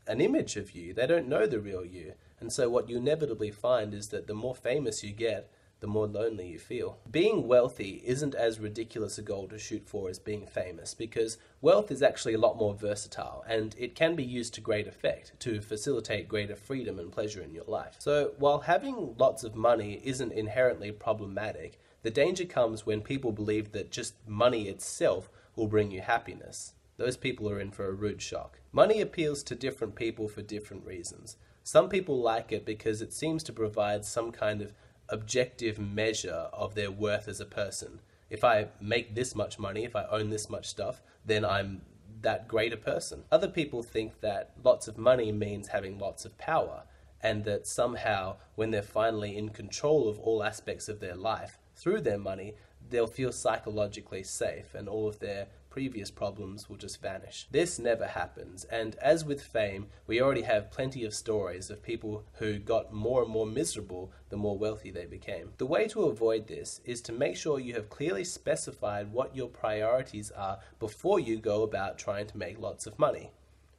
an 0.07 0.21
image 0.21 0.57
of 0.57 0.73
you. 0.73 0.95
They 0.95 1.07
don't 1.07 1.29
know 1.29 1.47
the 1.47 1.61
real 1.61 1.85
you. 1.85 2.15
And 2.39 2.53
so 2.53 2.69
what 2.69 2.89
you 2.89 2.99
inevitably 2.99 3.51
find 3.51 3.95
is 3.95 4.09
that 4.09 4.27
the 4.27 4.35
more 4.35 4.55
famous 4.55 5.03
you 5.03 5.13
get, 5.13 5.51
the 5.81 5.87
more 5.87 6.07
lonely 6.07 6.49
you 6.49 6.59
feel. 6.59 6.99
Being 7.11 7.47
wealthy 7.47 8.03
isn't 8.05 8.35
as 8.35 8.59
ridiculous 8.59 9.19
a 9.19 9.23
goal 9.23 9.47
to 9.49 9.59
shoot 9.59 9.87
for 9.87 10.09
as 10.09 10.19
being 10.19 10.47
famous 10.47 10.95
because 10.95 11.39
wealth 11.61 11.91
is 11.91 12.03
actually 12.03 12.35
a 12.35 12.39
lot 12.39 12.57
more 12.57 12.75
versatile 12.75 13.45
and 13.47 13.75
it 13.79 13.95
can 13.95 14.17
be 14.17 14.25
used 14.25 14.55
to 14.55 14.61
great 14.61 14.87
effect 14.87 15.33
to 15.41 15.61
facilitate 15.61 16.29
greater 16.29 16.57
freedom 16.57 16.99
and 16.99 17.13
pleasure 17.13 17.43
in 17.43 17.55
your 17.55 17.65
life. 17.67 17.97
So, 17.99 18.33
while 18.39 18.61
having 18.61 19.15
lots 19.19 19.45
of 19.45 19.55
money 19.55 20.01
isn't 20.05 20.33
inherently 20.33 20.93
problematic, 20.93 21.79
the 22.03 22.11
danger 22.11 22.45
comes 22.45 22.87
when 22.87 23.01
people 23.01 23.33
believe 23.33 23.73
that 23.73 23.91
just 23.91 24.15
money 24.27 24.69
itself 24.69 25.29
will 25.57 25.67
bring 25.67 25.91
you 25.91 26.01
happiness. 26.01 26.75
Those 26.97 27.17
people 27.17 27.51
are 27.51 27.61
in 27.61 27.73
for 27.73 27.87
a 27.87 27.93
rude 27.93 28.23
shock. 28.23 28.61
Money 28.73 29.01
appeals 29.01 29.43
to 29.43 29.55
different 29.55 29.95
people 29.95 30.29
for 30.29 30.41
different 30.41 30.87
reasons. 30.87 31.37
Some 31.63 31.89
people 31.89 32.21
like 32.21 32.53
it 32.53 32.65
because 32.65 33.03
it 33.03 33.13
seems 33.13 33.43
to 33.43 33.53
provide 33.53 34.05
some 34.05 34.31
kind 34.31 34.63
of 34.63 34.73
objective 35.09 35.79
measure 35.79 36.49
of 36.53 36.75
their 36.75 36.91
worth 36.91 37.29
as 37.29 37.41
a 37.41 37.47
person. 37.47 38.01
If 38.31 38.43
I 38.45 38.69
make 38.81 39.15
this 39.15 39.35
much 39.35 39.59
money, 39.59 39.85
if 39.85 39.95
I 39.95 40.05
own 40.07 40.31
this 40.31 40.51
much 40.51 40.67
stuff, 40.67 41.03
then 41.25 41.45
I'm 41.45 41.83
that 42.23 42.49
great 42.49 42.73
a 42.73 42.77
person. 42.77 43.25
Other 43.31 43.49
people 43.49 43.83
think 43.83 44.21
that 44.21 44.53
lots 44.65 44.89
of 44.89 44.99
money 44.99 45.31
means 45.33 45.69
having 45.69 45.99
lots 45.99 46.25
of 46.25 46.37
power, 46.39 46.85
and 47.23 47.45
that 47.45 47.67
somehow, 47.67 48.37
when 48.55 48.71
they're 48.71 48.83
finally 48.83 49.37
in 49.37 49.51
control 49.51 50.09
of 50.09 50.19
all 50.19 50.43
aspects 50.43 50.89
of 50.89 51.01
their 51.01 51.15
life 51.15 51.59
through 51.75 52.01
their 52.01 52.19
money, 52.19 52.55
they'll 52.89 53.07
feel 53.07 53.33
psychologically 53.33 54.23
safe 54.23 54.75
and 54.75 54.89
all 54.89 55.09
of 55.09 55.19
their 55.19 55.47
previous 55.77 56.11
problems 56.11 56.71
will 56.71 56.77
just 56.79 57.03
vanish. 57.03 57.47
This 57.51 57.79
never 57.79 58.07
happens, 58.07 58.65
and 58.65 58.97
as 58.97 59.27
with 59.27 59.43
fame, 59.43 59.89
we 60.07 60.23
already 60.23 60.41
have 60.41 60.71
plenty 60.71 61.05
of 61.05 61.13
stories 61.13 61.69
of 61.69 61.83
people 61.83 62.25
who 62.39 62.59
got 62.59 62.95
more 62.95 63.23
and 63.23 63.31
more 63.31 63.45
miserable 63.45 64.11
the 64.31 64.39
more 64.39 64.57
wealthy 64.57 64.91
they 64.91 65.05
became. 65.05 65.53
The 65.59 65.67
way 65.67 65.87
to 65.89 66.05
avoid 66.05 66.47
this 66.47 66.81
is 66.87 67.03
to 67.03 67.13
make 67.13 67.37
sure 67.37 67.61
you 67.61 67.75
have 67.75 67.91
clearly 67.91 68.25
specified 68.25 69.13
what 69.13 69.37
your 69.37 69.49
priorities 69.49 70.31
are 70.31 70.61
before 70.81 71.21
you 71.21 71.37
go 71.37 71.63
about 71.63 71.99
trying 71.99 72.27
to 72.29 72.39
make 72.39 72.59
lots 72.59 72.87
of 72.87 72.99
money. 72.99 73.33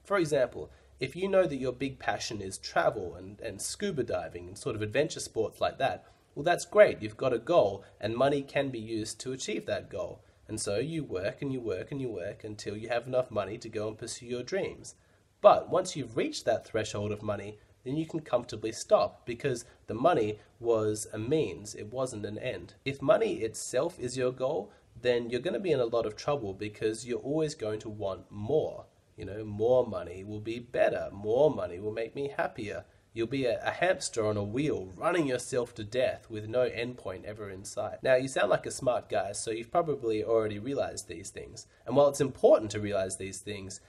For 0.04 0.20
example, 0.20 0.70
if 1.00 1.16
you 1.16 1.28
know 1.28 1.48
that 1.48 1.56
your 1.56 1.74
big 1.74 1.98
passion 1.98 2.42
is 2.42 2.60
travel 2.60 3.16
and, 3.16 3.42
and 3.42 3.60
scuba 3.60 4.04
diving 4.04 4.48
and 4.50 4.56
sort 4.56 4.76
of 4.76 4.84
adventure 4.84 5.20
sports 5.20 5.60
like 5.60 5.80
that, 5.80 6.06
well, 6.36 6.44
that's 6.44 6.66
great. 6.66 7.02
You've 7.02 7.18
got 7.18 7.34
a 7.34 7.40
goal, 7.40 7.84
and 8.00 8.16
money 8.16 8.44
can 8.44 8.70
be 8.70 8.78
used 8.78 9.20
to 9.22 9.32
achieve 9.32 9.66
that 9.66 9.90
goal. 9.90 10.22
And 10.48 10.60
so 10.60 10.78
you 10.78 11.04
work 11.04 11.42
and 11.42 11.52
you 11.52 11.60
work 11.60 11.92
and 11.92 12.00
you 12.00 12.10
work 12.10 12.44
until 12.44 12.78
you 12.78 12.90
have 12.90 13.08
enough 13.08 13.30
money 13.32 13.58
to 13.58 13.70
go 13.70 13.88
and 13.88 13.98
pursue 13.98 14.26
your 14.26 14.44
dreams. 14.44 14.96
But 15.42 15.70
once 15.70 15.96
you've 15.96 16.18
reached 16.18 16.46
that 16.46 16.66
threshold 16.66 17.12
of 17.12 17.22
money, 17.22 17.60
then 17.84 17.96
you 17.96 18.06
can 18.06 18.20
comfortably 18.22 18.72
stop 18.72 19.26
because 19.26 19.66
the 19.88 19.94
money 19.94 20.40
was 20.60 21.08
a 21.14 21.18
means, 21.18 21.76
it 21.76 21.92
wasn't 21.92 22.26
an 22.26 22.38
end. 22.38 22.74
If 22.84 23.02
money 23.02 23.36
itself 23.36 24.00
is 24.00 24.18
your 24.18 24.32
goal, 24.32 24.72
then 25.02 25.30
you're 25.30 25.42
going 25.42 25.54
to 25.54 25.60
be 25.60 25.72
in 25.72 25.80
a 25.80 25.86
lot 25.86 26.06
of 26.06 26.16
trouble 26.16 26.54
because 26.54 27.06
you're 27.06 27.20
always 27.20 27.56
going 27.56 27.80
to 27.80 27.90
want 27.90 28.32
more. 28.32 28.86
You 29.16 29.26
know, 29.26 29.44
more 29.44 29.86
money 29.86 30.24
will 30.24 30.40
be 30.40 30.60
better, 30.60 31.10
more 31.12 31.50
money 31.50 31.80
will 31.80 31.92
make 31.92 32.16
me 32.16 32.34
happier. 32.36 32.86
You'll 33.18 33.26
be 33.26 33.46
a, 33.46 33.60
a, 33.66 33.72
hamster 33.72 34.28
on 34.28 34.38
a 34.38 34.44
wheel, 34.44 34.94
running 34.96 35.26
yourself 35.26 35.74
to 35.74 35.84
death 35.84 36.30
with 36.30 36.48
no 36.48 36.70
endpoint 36.70 37.24
ever 37.24 37.50
in 37.50 37.66
sight. 37.66 38.04
Now, 38.04 38.14
you 38.14 38.28
sound 38.28 38.52
like 38.52 38.68
a 38.68 38.72
smart 38.72 39.10
guy, 39.10 39.32
so 39.32 39.50
you've 39.50 39.72
probably 39.72 40.24
already 40.24 40.60
realized 40.60 41.08
these 41.08 41.32
things. 41.32 41.66
And 41.88 41.96
while 41.96 42.10
it's 42.10 42.22
important 42.22 42.70
to 42.72 42.80
realize 42.80 43.18
these 43.18 43.40
things, 43.40 43.82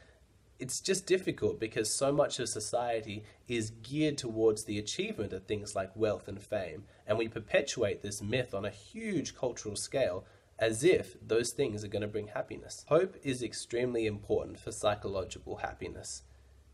it's 0.59 0.81
just 0.81 1.05
difficult 1.07 1.61
because 1.61 1.93
so 1.93 2.11
much 2.11 2.39
of 2.39 2.49
society 2.49 3.23
is 3.49 3.73
geared 3.83 4.17
towards 4.17 4.65
the 4.65 4.79
achievement 4.79 5.35
of 5.35 5.45
things 5.45 5.77
like 5.77 5.95
wealth 5.95 6.27
and 6.27 6.43
fame, 6.43 6.85
and 7.07 7.19
we 7.19 7.29
perpetuate 7.29 8.01
this 8.01 8.23
myth 8.23 8.55
on 8.55 8.65
a 8.65 8.71
huge 8.71 9.37
cultural 9.37 9.77
scale 9.77 10.25
as 10.59 10.83
if 10.83 11.19
those 11.21 11.51
things 11.51 11.85
are 11.85 11.89
going 11.89 12.01
to 12.01 12.09
bring 12.09 12.29
happiness. 12.29 12.87
Hope 12.89 13.15
is 13.23 13.43
extremely 13.43 14.07
important 14.07 14.59
for 14.59 14.73
psychological 14.73 15.57
happiness. 15.57 16.23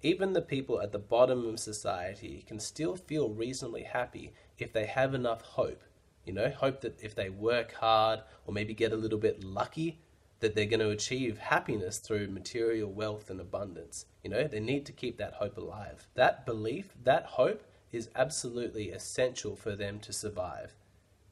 Even 0.04 0.34
the 0.34 0.42
people 0.42 0.82
at 0.82 0.92
the 0.92 0.98
bottom 0.98 1.46
of 1.46 1.58
society 1.58 2.44
can 2.46 2.60
still 2.60 2.94
feel 2.94 3.30
reasonably 3.30 3.84
happy 3.84 4.34
if 4.58 4.70
they 4.70 4.84
have 4.84 5.14
enough 5.14 5.40
hope. 5.40 5.82
You 6.26 6.34
know, 6.34 6.50
hope 6.50 6.82
that 6.82 7.02
if 7.02 7.14
they 7.14 7.30
work 7.30 7.72
hard 7.72 8.20
or 8.44 8.52
maybe 8.52 8.74
get 8.74 8.92
a 8.92 8.96
little 8.96 9.18
bit 9.18 9.42
lucky, 9.42 10.02
that 10.40 10.54
they're 10.54 10.66
going 10.66 10.80
to 10.80 10.90
achieve 10.90 11.38
happiness 11.38 11.96
through 11.96 12.28
material 12.28 12.92
wealth 12.92 13.30
and 13.30 13.40
abundance. 13.40 14.04
You 14.22 14.28
know, 14.28 14.46
they 14.46 14.60
need 14.60 14.84
to 14.84 14.92
keep 14.92 15.16
that 15.16 15.32
hope 15.32 15.56
alive. 15.56 16.06
That 16.16 16.44
belief, 16.44 16.92
that 17.02 17.24
hope, 17.24 17.62
is 17.90 18.10
absolutely 18.14 18.90
essential 18.90 19.56
for 19.56 19.74
them 19.74 20.00
to 20.00 20.12
survive. 20.12 20.74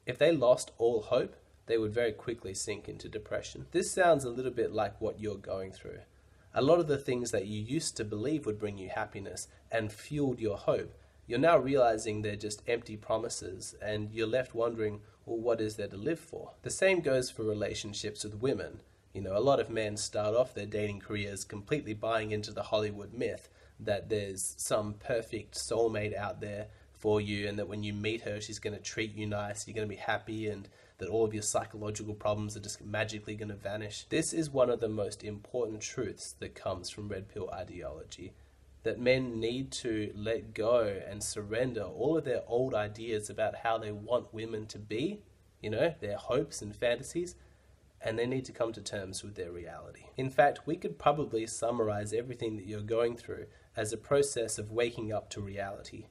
If 0.07 0.17
they 0.17 0.33
lost 0.33 0.71
all 0.79 1.03
hope, 1.03 1.37
they 1.67 1.77
would 1.77 1.93
very 1.93 2.13
quickly 2.13 2.55
sink 2.55 2.89
into 2.89 3.11
depression. 3.11 3.67
This 3.73 3.93
sounds 3.93 4.25
a 4.25 4.31
little 4.31 4.51
bit 4.51 4.73
like 4.73 4.99
what 4.99 5.21
you're 5.21 5.37
going 5.37 5.73
through. 5.73 6.01
A 6.55 6.63
lot 6.63 6.81
of 6.81 6.87
the 6.87 6.99
things 6.99 7.31
that 7.31 7.47
you 7.47 7.61
used 7.63 7.97
to 7.97 8.05
believe 8.05 8.45
would 8.45 8.59
bring 8.59 8.77
you 8.77 8.91
happiness 8.91 9.49
and 9.71 9.93
fueled 9.93 10.39
your 10.39 10.59
hope, 10.59 10.95
you're 11.27 11.39
now 11.39 11.57
realizing 11.57 12.21
they're 12.21 12.37
just 12.37 12.63
empty 12.67 12.97
promises, 12.97 13.75
and 13.81 14.13
you're 14.13 14.27
left 14.27 14.55
wondering, 14.55 15.01
well, 15.25 15.39
what 15.39 15.61
is 15.61 15.77
there 15.77 15.89
to 15.89 15.97
live 15.97 16.19
for? 16.19 16.51
The 16.63 16.71
same 16.71 17.01
goes 17.01 17.31
for 17.31 17.43
relationships 17.43 18.25
with 18.25 18.43
women. 18.43 18.81
You 19.15 19.23
know, 19.23 19.37
a 19.37 19.41
lot 19.41 19.61
of 19.61 19.71
men 19.71 19.97
start 19.97 20.35
off 20.35 20.55
their 20.55 20.67
dating 20.67 21.01
careers 21.01 21.45
completely 21.45 21.95
buying 21.95 22.33
into 22.33 22.51
the 22.51 22.65
Hollywood 22.65 23.15
myth 23.15 23.49
that 23.81 24.09
there's 24.09 24.55
some 24.59 24.95
perfect 24.95 25.55
soulmate 25.55 26.17
out 26.17 26.41
there 26.41 26.67
for 26.93 27.21
you 27.21 27.49
and 27.49 27.59
that 27.59 27.69
when 27.69 27.83
you 27.83 27.93
meet 27.93 28.23
her, 28.23 28.41
she's 28.41 28.59
going 28.59 28.77
to 28.77 28.83
treat 28.83 29.15
you 29.15 29.27
nice, 29.27 29.67
you're 29.67 29.75
going 29.75 29.89
to 29.89 29.95
be 29.95 30.01
happy, 30.01 30.49
and 30.49 30.69
that 31.03 31.11
all 31.11 31.25
of 31.25 31.35
your 31.35 31.43
psychological 31.43 32.15
problems 32.15 32.57
are 32.57 32.61
just 32.61 32.81
magically 32.81 33.35
going 33.35 33.49
to 33.49 33.57
vanish. 33.57 34.07
This 34.09 34.33
is 34.33 34.51
one 34.51 34.71
of 34.71 34.79
the 34.79 34.89
most 34.89 35.25
important 35.25 35.81
truths 35.81 36.37
that 36.39 36.55
comes 36.55 36.91
from 36.91 37.09
red 37.09 37.29
pill 37.29 37.51
ideology. 37.53 38.35
That 38.85 39.01
men 39.01 39.41
need 39.41 39.73
to 39.73 40.13
let 40.15 40.55
go 40.55 41.01
and 41.09 41.21
surrender 41.21 41.83
all 41.83 42.17
of 42.17 42.25
their 42.25 42.43
old 42.47 42.73
ideas 42.73 43.29
about 43.29 43.57
how 43.65 43.79
they 43.79 43.91
want 43.91 44.33
women 44.33 44.67
to 44.67 44.79
be, 44.79 45.25
you 45.61 45.71
know, 45.71 45.93
their 46.01 46.19
hopes 46.19 46.63
and 46.63 46.73
fantasies, 46.73 47.35
and 48.01 48.17
they 48.17 48.27
need 48.27 48.45
to 48.45 48.53
come 48.53 48.73
to 48.73 48.81
terms 48.81 49.25
with 49.25 49.35
their 49.35 49.51
reality. 49.51 50.05
In 50.17 50.31
fact, 50.31 50.69
we 50.69 50.77
could 50.77 51.01
probably 51.01 51.49
summarize 51.49 52.13
everything 52.13 52.57
that 52.59 52.67
you're 52.67 52.81
going 52.81 53.17
through 53.17 53.47
as 53.77 53.93
a 53.93 53.97
process 53.97 54.57
of 54.57 54.71
waking 54.71 55.13
up 55.13 55.31
to 55.31 55.41
reality. 55.41 56.07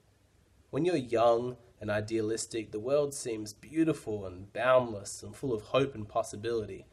When 0.71 0.85
you're 0.85 0.95
young 0.95 1.57
and 1.81 1.91
idealistic, 1.91 2.71
the 2.71 2.79
world 2.79 3.13
seems 3.13 3.51
beautiful 3.51 4.25
and 4.25 4.51
boundless 4.53 5.21
and 5.21 5.35
full 5.35 5.53
of 5.53 5.63
hope 5.63 5.93
and 5.93 6.07
possibility. 6.07 6.85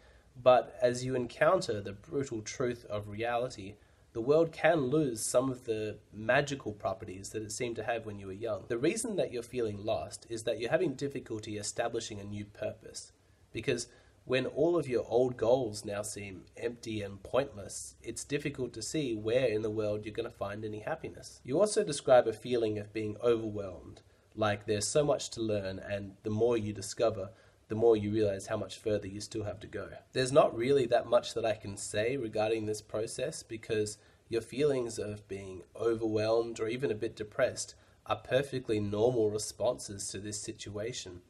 But 0.42 0.76
as 0.82 1.04
you 1.04 1.14
encounter 1.14 1.80
the 1.80 1.92
brutal 1.92 2.42
truth 2.42 2.84
of 2.86 3.08
reality, 3.08 3.76
the 4.14 4.20
world 4.20 4.50
can 4.50 4.86
lose 4.86 5.24
some 5.24 5.48
of 5.48 5.64
the 5.64 5.98
magical 6.12 6.72
properties 6.72 7.28
that 7.28 7.42
it 7.44 7.52
seemed 7.52 7.76
to 7.76 7.84
have 7.84 8.04
when 8.04 8.18
you 8.18 8.26
were 8.26 8.32
young. 8.32 8.64
The 8.66 8.78
reason 8.78 9.14
that 9.14 9.32
you're 9.32 9.44
feeling 9.44 9.84
lost 9.84 10.26
is 10.28 10.42
that 10.42 10.58
you're 10.58 10.70
having 10.70 10.94
difficulty 10.94 11.56
establishing 11.56 12.18
a 12.18 12.24
new 12.24 12.46
purpose. 12.46 13.12
Because 13.52 13.86
when 14.28 14.44
all 14.44 14.76
of 14.76 14.86
your 14.86 15.06
old 15.08 15.38
goals 15.38 15.86
now 15.86 16.02
seem 16.02 16.42
empty 16.58 17.00
and 17.00 17.22
pointless, 17.22 17.94
it's 18.02 18.24
difficult 18.24 18.74
to 18.74 18.82
see 18.82 19.14
where 19.14 19.46
in 19.46 19.62
the 19.62 19.70
world 19.70 20.04
you're 20.04 20.14
going 20.14 20.30
to 20.30 20.36
find 20.36 20.66
any 20.66 20.80
happiness. 20.80 21.40
You 21.44 21.58
also 21.58 21.82
describe 21.82 22.28
a 22.28 22.34
feeling 22.34 22.78
of 22.78 22.92
being 22.92 23.16
overwhelmed, 23.24 24.02
like 24.36 24.66
there's 24.66 24.86
so 24.86 25.02
much 25.02 25.30
to 25.30 25.40
learn, 25.40 25.78
and 25.78 26.12
the 26.24 26.30
more 26.30 26.58
you 26.58 26.74
discover, 26.74 27.30
the 27.68 27.74
more 27.74 27.96
you 27.96 28.12
realize 28.12 28.48
how 28.48 28.58
much 28.58 28.76
further 28.76 29.06
you 29.06 29.22
still 29.22 29.44
have 29.44 29.60
to 29.60 29.66
go. 29.66 29.88
There's 30.12 30.32
not 30.32 30.54
really 30.54 30.84
that 30.86 31.06
much 31.06 31.32
that 31.32 31.46
I 31.46 31.54
can 31.54 31.78
say 31.78 32.18
regarding 32.18 32.66
this 32.66 32.82
process 32.82 33.42
because 33.42 33.96
your 34.28 34.42
feelings 34.42 34.98
of 34.98 35.26
being 35.26 35.62
overwhelmed 35.74 36.60
or 36.60 36.68
even 36.68 36.90
a 36.90 36.94
bit 36.94 37.16
depressed 37.16 37.74
are 38.04 38.16
perfectly 38.16 38.78
normal 38.78 39.30
responses 39.30 40.08
to 40.08 40.18
this 40.18 40.38
situation 40.38 41.22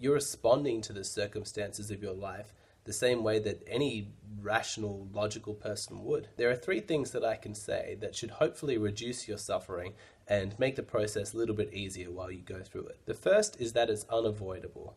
you're 0.00 0.14
responding 0.14 0.80
to 0.82 0.92
the 0.92 1.04
circumstances 1.04 1.90
of 1.90 2.02
your 2.02 2.14
life 2.14 2.52
the 2.88 2.92
same 2.94 3.22
way 3.22 3.38
that 3.38 3.62
any 3.66 4.08
rational, 4.40 5.06
logical 5.12 5.52
person 5.52 6.02
would. 6.04 6.28
There 6.38 6.50
are 6.50 6.56
three 6.56 6.80
things 6.80 7.10
that 7.10 7.22
I 7.22 7.36
can 7.36 7.54
say 7.54 7.98
that 8.00 8.16
should 8.16 8.30
hopefully 8.30 8.78
reduce 8.78 9.28
your 9.28 9.36
suffering 9.36 9.92
and 10.26 10.58
make 10.58 10.76
the 10.76 10.82
process 10.82 11.34
a 11.34 11.36
little 11.36 11.54
bit 11.54 11.74
easier 11.74 12.10
while 12.10 12.30
you 12.30 12.40
go 12.40 12.60
through 12.60 12.86
it. 12.86 13.00
The 13.04 13.12
first 13.12 13.60
is 13.60 13.74
that 13.74 13.90
it's 13.90 14.06
unavoidable. 14.08 14.96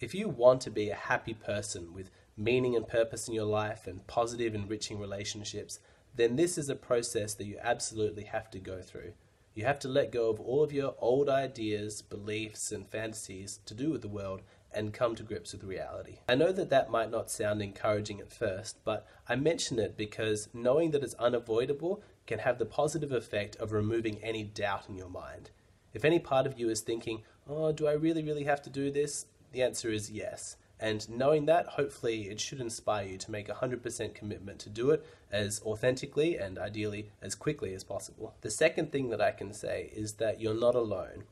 If 0.00 0.12
you 0.12 0.28
want 0.28 0.60
to 0.62 0.70
be 0.70 0.90
a 0.90 0.96
happy 0.96 1.34
person 1.34 1.94
with 1.94 2.10
meaning 2.36 2.74
and 2.74 2.88
purpose 2.88 3.28
in 3.28 3.34
your 3.34 3.44
life 3.44 3.86
and 3.86 4.04
positive, 4.08 4.54
enriching 4.54 4.98
relationships, 4.98 5.78
then 6.16 6.34
this 6.34 6.58
is 6.58 6.68
a 6.68 6.74
process 6.74 7.34
that 7.34 7.46
you 7.46 7.58
absolutely 7.62 8.24
have 8.24 8.50
to 8.50 8.58
go 8.58 8.82
through. 8.82 9.12
You 9.54 9.64
have 9.64 9.80
to 9.80 9.88
let 9.88 10.12
go 10.12 10.30
of 10.30 10.38
all 10.38 10.62
of 10.62 10.72
your 10.72 10.94
old 10.98 11.28
ideas, 11.28 12.02
beliefs, 12.02 12.70
and 12.70 12.86
fantasies 12.86 13.58
to 13.66 13.74
do 13.74 13.90
with 13.90 14.02
the 14.02 14.08
world 14.08 14.42
and 14.72 14.92
come 14.92 15.16
to 15.16 15.24
grips 15.24 15.52
with 15.52 15.64
reality. 15.64 16.18
I 16.28 16.36
know 16.36 16.52
that 16.52 16.70
that 16.70 16.90
might 16.90 17.10
not 17.10 17.30
sound 17.30 17.60
encouraging 17.60 18.20
at 18.20 18.32
first, 18.32 18.78
but 18.84 19.06
I 19.28 19.34
mention 19.34 19.80
it 19.80 19.96
because 19.96 20.48
knowing 20.54 20.92
that 20.92 21.02
it's 21.02 21.14
unavoidable 21.14 22.02
can 22.26 22.38
have 22.38 22.58
the 22.58 22.66
positive 22.66 23.10
effect 23.10 23.56
of 23.56 23.72
removing 23.72 24.22
any 24.22 24.44
doubt 24.44 24.88
in 24.88 24.96
your 24.96 25.08
mind. 25.08 25.50
If 25.92 26.04
any 26.04 26.20
part 26.20 26.46
of 26.46 26.58
you 26.58 26.68
is 26.70 26.82
thinking, 26.82 27.22
oh, 27.48 27.72
do 27.72 27.88
I 27.88 27.92
really, 27.92 28.22
really 28.22 28.44
have 28.44 28.62
to 28.62 28.70
do 28.70 28.92
this? 28.92 29.26
The 29.50 29.64
answer 29.64 29.90
is 29.90 30.12
yes. 30.12 30.56
And 30.82 31.06
knowing 31.10 31.44
that, 31.44 31.66
hopefully, 31.66 32.30
it 32.30 32.40
should 32.40 32.60
inspire 32.60 33.06
you 33.06 33.18
to 33.18 33.30
make 33.30 33.50
a 33.50 33.54
100% 33.54 34.14
commitment 34.14 34.58
to 34.60 34.70
do 34.70 34.90
it 34.90 35.06
as 35.30 35.60
authentically 35.62 36.38
and 36.38 36.58
ideally 36.58 37.10
as 37.20 37.34
quickly 37.34 37.74
as 37.74 37.84
possible. 37.84 38.34
The 38.40 38.50
second 38.50 38.90
thing 38.90 39.10
that 39.10 39.20
I 39.20 39.30
can 39.30 39.52
say 39.52 39.90
is 39.94 40.14
that 40.14 40.40
you're 40.40 40.58
not 40.58 40.74
alone. 40.74 41.24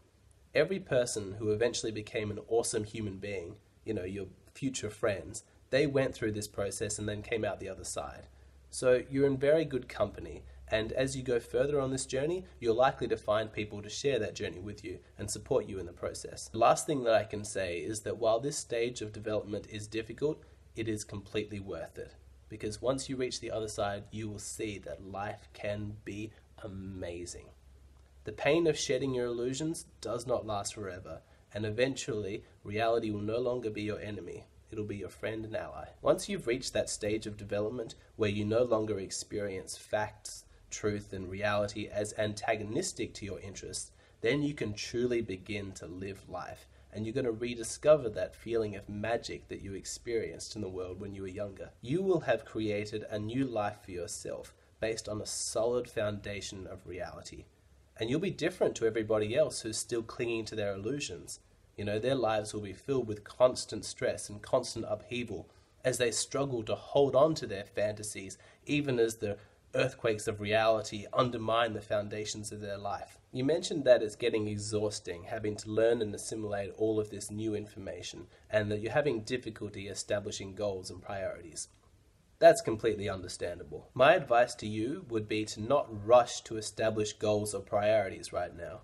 Every 0.54 0.78
person 0.78 1.36
who 1.38 1.50
eventually 1.50 1.92
became 1.92 2.30
an 2.30 2.40
awesome 2.46 2.84
human 2.84 3.16
being, 3.16 3.56
you 3.86 3.94
know, 3.94 4.04
your 4.04 4.26
future 4.52 4.90
friends, 4.90 5.44
they 5.70 5.86
went 5.86 6.14
through 6.14 6.32
this 6.32 6.48
process 6.48 6.98
and 6.98 7.08
then 7.08 7.22
came 7.22 7.44
out 7.44 7.58
the 7.58 7.70
other 7.70 7.84
side. 7.84 8.26
So 8.68 9.02
you're 9.10 9.26
in 9.26 9.38
very 9.38 9.64
good 9.64 9.88
company, 9.88 10.42
and 10.70 10.92
as 10.92 11.16
you 11.16 11.22
go 11.22 11.40
further 11.40 11.80
on 11.80 11.90
this 11.90 12.06
journey, 12.06 12.44
you're 12.60 12.74
likely 12.74 13.08
to 13.08 13.16
find 13.16 13.52
people 13.52 13.82
to 13.82 13.88
share 13.88 14.18
that 14.18 14.34
journey 14.34 14.58
with 14.58 14.84
you 14.84 14.98
and 15.18 15.30
support 15.30 15.66
you 15.66 15.78
in 15.78 15.86
the 15.86 15.92
process. 15.92 16.48
The 16.48 16.58
last 16.58 16.86
thing 16.86 17.04
that 17.04 17.14
I 17.14 17.24
can 17.24 17.44
say 17.44 17.78
is 17.78 18.00
that 18.00 18.18
while 18.18 18.40
this 18.40 18.56
stage 18.56 19.00
of 19.00 19.12
development 19.12 19.66
is 19.70 19.86
difficult, 19.86 20.42
it 20.76 20.88
is 20.88 21.04
completely 21.04 21.60
worth 21.60 21.98
it. 21.98 22.14
Because 22.48 22.80
once 22.80 23.08
you 23.08 23.16
reach 23.16 23.40
the 23.40 23.50
other 23.50 23.68
side, 23.68 24.04
you 24.10 24.28
will 24.28 24.38
see 24.38 24.78
that 24.78 25.04
life 25.04 25.48
can 25.52 25.96
be 26.04 26.32
amazing. 26.62 27.46
The 28.24 28.32
pain 28.32 28.66
of 28.66 28.78
shedding 28.78 29.14
your 29.14 29.26
illusions 29.26 29.86
does 30.00 30.26
not 30.26 30.46
last 30.46 30.74
forever, 30.74 31.20
and 31.54 31.64
eventually, 31.64 32.44
reality 32.62 33.10
will 33.10 33.20
no 33.20 33.38
longer 33.38 33.70
be 33.70 33.82
your 33.82 34.00
enemy 34.00 34.46
it'll 34.70 34.84
be 34.84 34.96
your 34.96 35.08
friend 35.08 35.44
and 35.44 35.56
ally. 35.56 35.86
Once 36.02 36.28
you've 36.28 36.46
reached 36.46 36.72
that 36.72 36.90
stage 36.90 37.26
of 37.26 37.36
development 37.36 37.94
where 38.16 38.30
you 38.30 38.44
no 38.44 38.62
longer 38.62 38.98
experience 38.98 39.76
facts, 39.76 40.44
truth 40.70 41.12
and 41.12 41.30
reality 41.30 41.88
as 41.88 42.14
antagonistic 42.18 43.14
to 43.14 43.24
your 43.24 43.40
interests, 43.40 43.90
then 44.20 44.42
you 44.42 44.54
can 44.54 44.72
truly 44.72 45.20
begin 45.20 45.72
to 45.72 45.86
live 45.86 46.28
life. 46.28 46.66
And 46.92 47.04
you're 47.04 47.14
going 47.14 47.26
to 47.26 47.32
rediscover 47.32 48.08
that 48.10 48.34
feeling 48.34 48.74
of 48.74 48.88
magic 48.88 49.48
that 49.48 49.60
you 49.60 49.74
experienced 49.74 50.56
in 50.56 50.62
the 50.62 50.68
world 50.68 51.00
when 51.00 51.14
you 51.14 51.22
were 51.22 51.28
younger. 51.28 51.70
You 51.82 52.02
will 52.02 52.20
have 52.20 52.44
created 52.44 53.04
a 53.10 53.18
new 53.18 53.44
life 53.44 53.78
for 53.84 53.90
yourself 53.90 54.54
based 54.80 55.08
on 55.08 55.20
a 55.20 55.26
solid 55.26 55.88
foundation 55.88 56.66
of 56.66 56.86
reality. 56.86 57.44
And 57.98 58.08
you'll 58.08 58.20
be 58.20 58.30
different 58.30 58.74
to 58.76 58.86
everybody 58.86 59.36
else 59.36 59.60
who's 59.60 59.76
still 59.76 60.02
clinging 60.02 60.44
to 60.46 60.56
their 60.56 60.72
illusions. 60.72 61.40
You 61.76 61.84
know, 61.84 61.98
their 61.98 62.14
lives 62.14 62.54
will 62.54 62.60
be 62.60 62.72
filled 62.72 63.06
with 63.06 63.24
constant 63.24 63.84
stress 63.84 64.28
and 64.28 64.40
constant 64.40 64.86
upheaval 64.88 65.48
as 65.84 65.98
they 65.98 66.10
struggle 66.10 66.62
to 66.64 66.74
hold 66.74 67.14
on 67.14 67.34
to 67.36 67.46
their 67.46 67.64
fantasies, 67.64 68.38
even 68.66 68.98
as 68.98 69.16
the 69.16 69.38
earthquakes 69.74 70.26
of 70.26 70.40
reality 70.40 71.06
undermine 71.12 71.72
the 71.72 71.80
foundations 71.80 72.52
of 72.52 72.60
their 72.60 72.78
life. 72.78 73.18
You 73.32 73.44
mentioned 73.44 73.84
that 73.84 74.02
it's 74.02 74.16
getting 74.16 74.48
exhausting 74.48 75.24
having 75.24 75.56
to 75.56 75.70
learn 75.70 76.00
and 76.00 76.14
assimilate 76.14 76.72
all 76.76 76.98
of 76.98 77.10
this 77.10 77.30
new 77.30 77.54
information, 77.54 78.26
and 78.48 78.70
that 78.70 78.80
you're 78.80 78.92
having 78.92 79.20
difficulty 79.20 79.88
establishing 79.88 80.54
goals 80.54 80.90
and 80.90 81.02
priorities. 81.02 81.68
That's 82.38 82.62
completely 82.62 83.08
understandable. 83.08 83.90
My 83.94 84.14
advice 84.14 84.54
to 84.56 84.66
you 84.66 85.04
would 85.08 85.28
be 85.28 85.44
to 85.46 85.60
not 85.60 85.88
rush 86.06 86.40
to 86.42 86.56
establish 86.56 87.12
goals 87.12 87.52
or 87.52 87.60
priorities 87.60 88.32
right 88.32 88.56
now. 88.56 88.82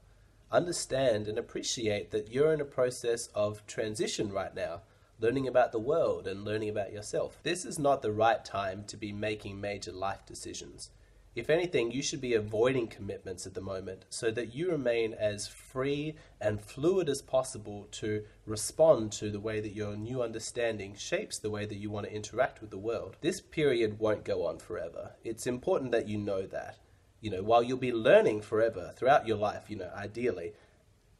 Understand 0.50 1.28
and 1.28 1.38
appreciate 1.38 2.10
that 2.10 2.30
you're 2.30 2.52
in 2.52 2.60
a 2.60 2.64
process 2.64 3.28
of 3.34 3.66
transition 3.66 4.32
right 4.32 4.54
now 4.54 4.82
learning 5.18 5.46
about 5.46 5.72
the 5.72 5.78
world 5.78 6.26
and 6.26 6.44
learning 6.44 6.68
about 6.68 6.92
yourself. 6.92 7.38
This 7.42 7.64
is 7.64 7.78
not 7.78 8.02
the 8.02 8.12
right 8.12 8.44
time 8.44 8.84
to 8.88 8.96
be 8.96 9.12
making 9.12 9.60
major 9.60 9.92
life 9.92 10.26
decisions. 10.26 10.90
If 11.34 11.50
anything, 11.50 11.90
you 11.90 12.00
should 12.00 12.20
be 12.20 12.34
avoiding 12.34 12.86
commitments 12.86 13.44
at 13.44 13.54
the 13.54 13.60
moment 13.60 14.04
so 14.08 14.30
that 14.30 14.54
you 14.54 14.70
remain 14.70 15.14
as 15.14 15.48
free 15.48 16.14
and 16.40 16.60
fluid 16.60 17.08
as 17.08 17.22
possible 17.22 17.88
to 17.92 18.24
respond 18.46 19.10
to 19.12 19.30
the 19.30 19.40
way 19.40 19.60
that 19.60 19.74
your 19.74 19.96
new 19.96 20.22
understanding 20.22 20.94
shapes 20.96 21.38
the 21.38 21.50
way 21.50 21.66
that 21.66 21.78
you 21.78 21.90
want 21.90 22.06
to 22.06 22.14
interact 22.14 22.60
with 22.60 22.70
the 22.70 22.78
world. 22.78 23.16
This 23.20 23.40
period 23.40 23.98
won't 23.98 24.24
go 24.24 24.46
on 24.46 24.58
forever. 24.58 25.14
It's 25.24 25.48
important 25.48 25.90
that 25.90 26.08
you 26.08 26.18
know 26.18 26.46
that. 26.46 26.78
You 27.20 27.30
know, 27.30 27.42
while 27.42 27.64
you'll 27.64 27.78
be 27.78 27.92
learning 27.92 28.42
forever 28.42 28.92
throughout 28.94 29.26
your 29.26 29.38
life, 29.38 29.68
you 29.68 29.76
know, 29.76 29.90
ideally, 29.96 30.52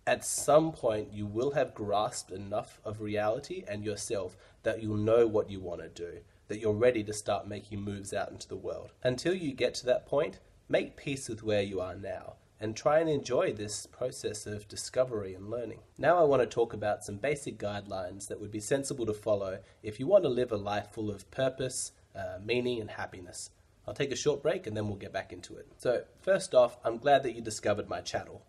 at 0.06 0.25
some 0.25 0.73
point 0.73 1.12
you 1.12 1.26
will 1.26 1.52
have 1.52 1.75
grasped 1.75 2.30
enough 2.30 2.78
of 2.84 3.00
reality 3.00 3.64
and 3.66 3.84
yourself 3.84 4.37
that 4.62 4.82
you'll 4.82 4.96
know 4.96 5.26
what 5.26 5.50
you 5.50 5.61
want 5.61 5.80
to 5.80 5.88
do 5.88 6.20
that 6.49 6.61
you're 6.61 6.73
ready 6.73 7.02
to 7.02 7.12
start 7.12 7.49
making 7.49 7.80
moves 7.80 8.12
out 8.12 8.30
into 8.30 8.49
the 8.49 8.56
world. 8.56 8.92
Until 9.02 9.34
you 9.34 9.52
get 9.52 9.75
to 9.75 9.87
that 9.87 10.06
point, 10.06 10.40
make 10.68 10.96
peace 10.96 11.28
with 11.28 11.42
where 11.42 11.62
you 11.62 11.80
are 11.80 11.94
now 11.94 12.34
and 12.61 12.76
try 12.76 12.99
and 12.99 13.11
enjoy 13.11 13.52
this 13.52 13.87
process 13.87 14.46
of 14.46 14.68
discovery 14.68 15.34
and 15.34 15.50
learning. 15.50 15.80
Now, 15.99 16.18
I 16.18 16.25
want 16.25 16.42
to 16.42 16.46
talk 16.46 16.73
about 16.73 17.04
some 17.04 17.16
basic 17.16 17.58
guidelines 17.58 18.28
that 18.28 18.40
would 18.40 18.50
be 18.50 18.61
sensible 18.61 19.06
to 19.06 19.12
follow 19.12 19.58
if 19.82 19.99
you 19.99 20.06
want 20.06 20.25
to 20.25 20.30
live 20.30 20.52
a 20.52 20.56
life 20.56 20.88
full 20.92 21.11
of 21.11 21.30
purpose, 21.30 21.92
uh, 22.14 22.38
meaning, 22.44 22.80
and 22.80 22.90
happiness. 22.90 23.50
I'll 23.87 23.94
take 23.94 24.12
a 24.12 24.16
short 24.16 24.42
break 24.42 24.66
and 24.66 24.76
then 24.76 24.87
we'll 24.87 24.96
get 24.96 25.12
back 25.12 25.32
into 25.32 25.56
it. 25.56 25.66
So, 25.78 26.04
first 26.23 26.54
off, 26.54 26.78
I'm 26.84 26.99
glad 26.99 27.23
that 27.25 27.34
you 27.34 27.42
discovered 27.42 27.88
my 27.88 28.00
channel. 28.00 28.42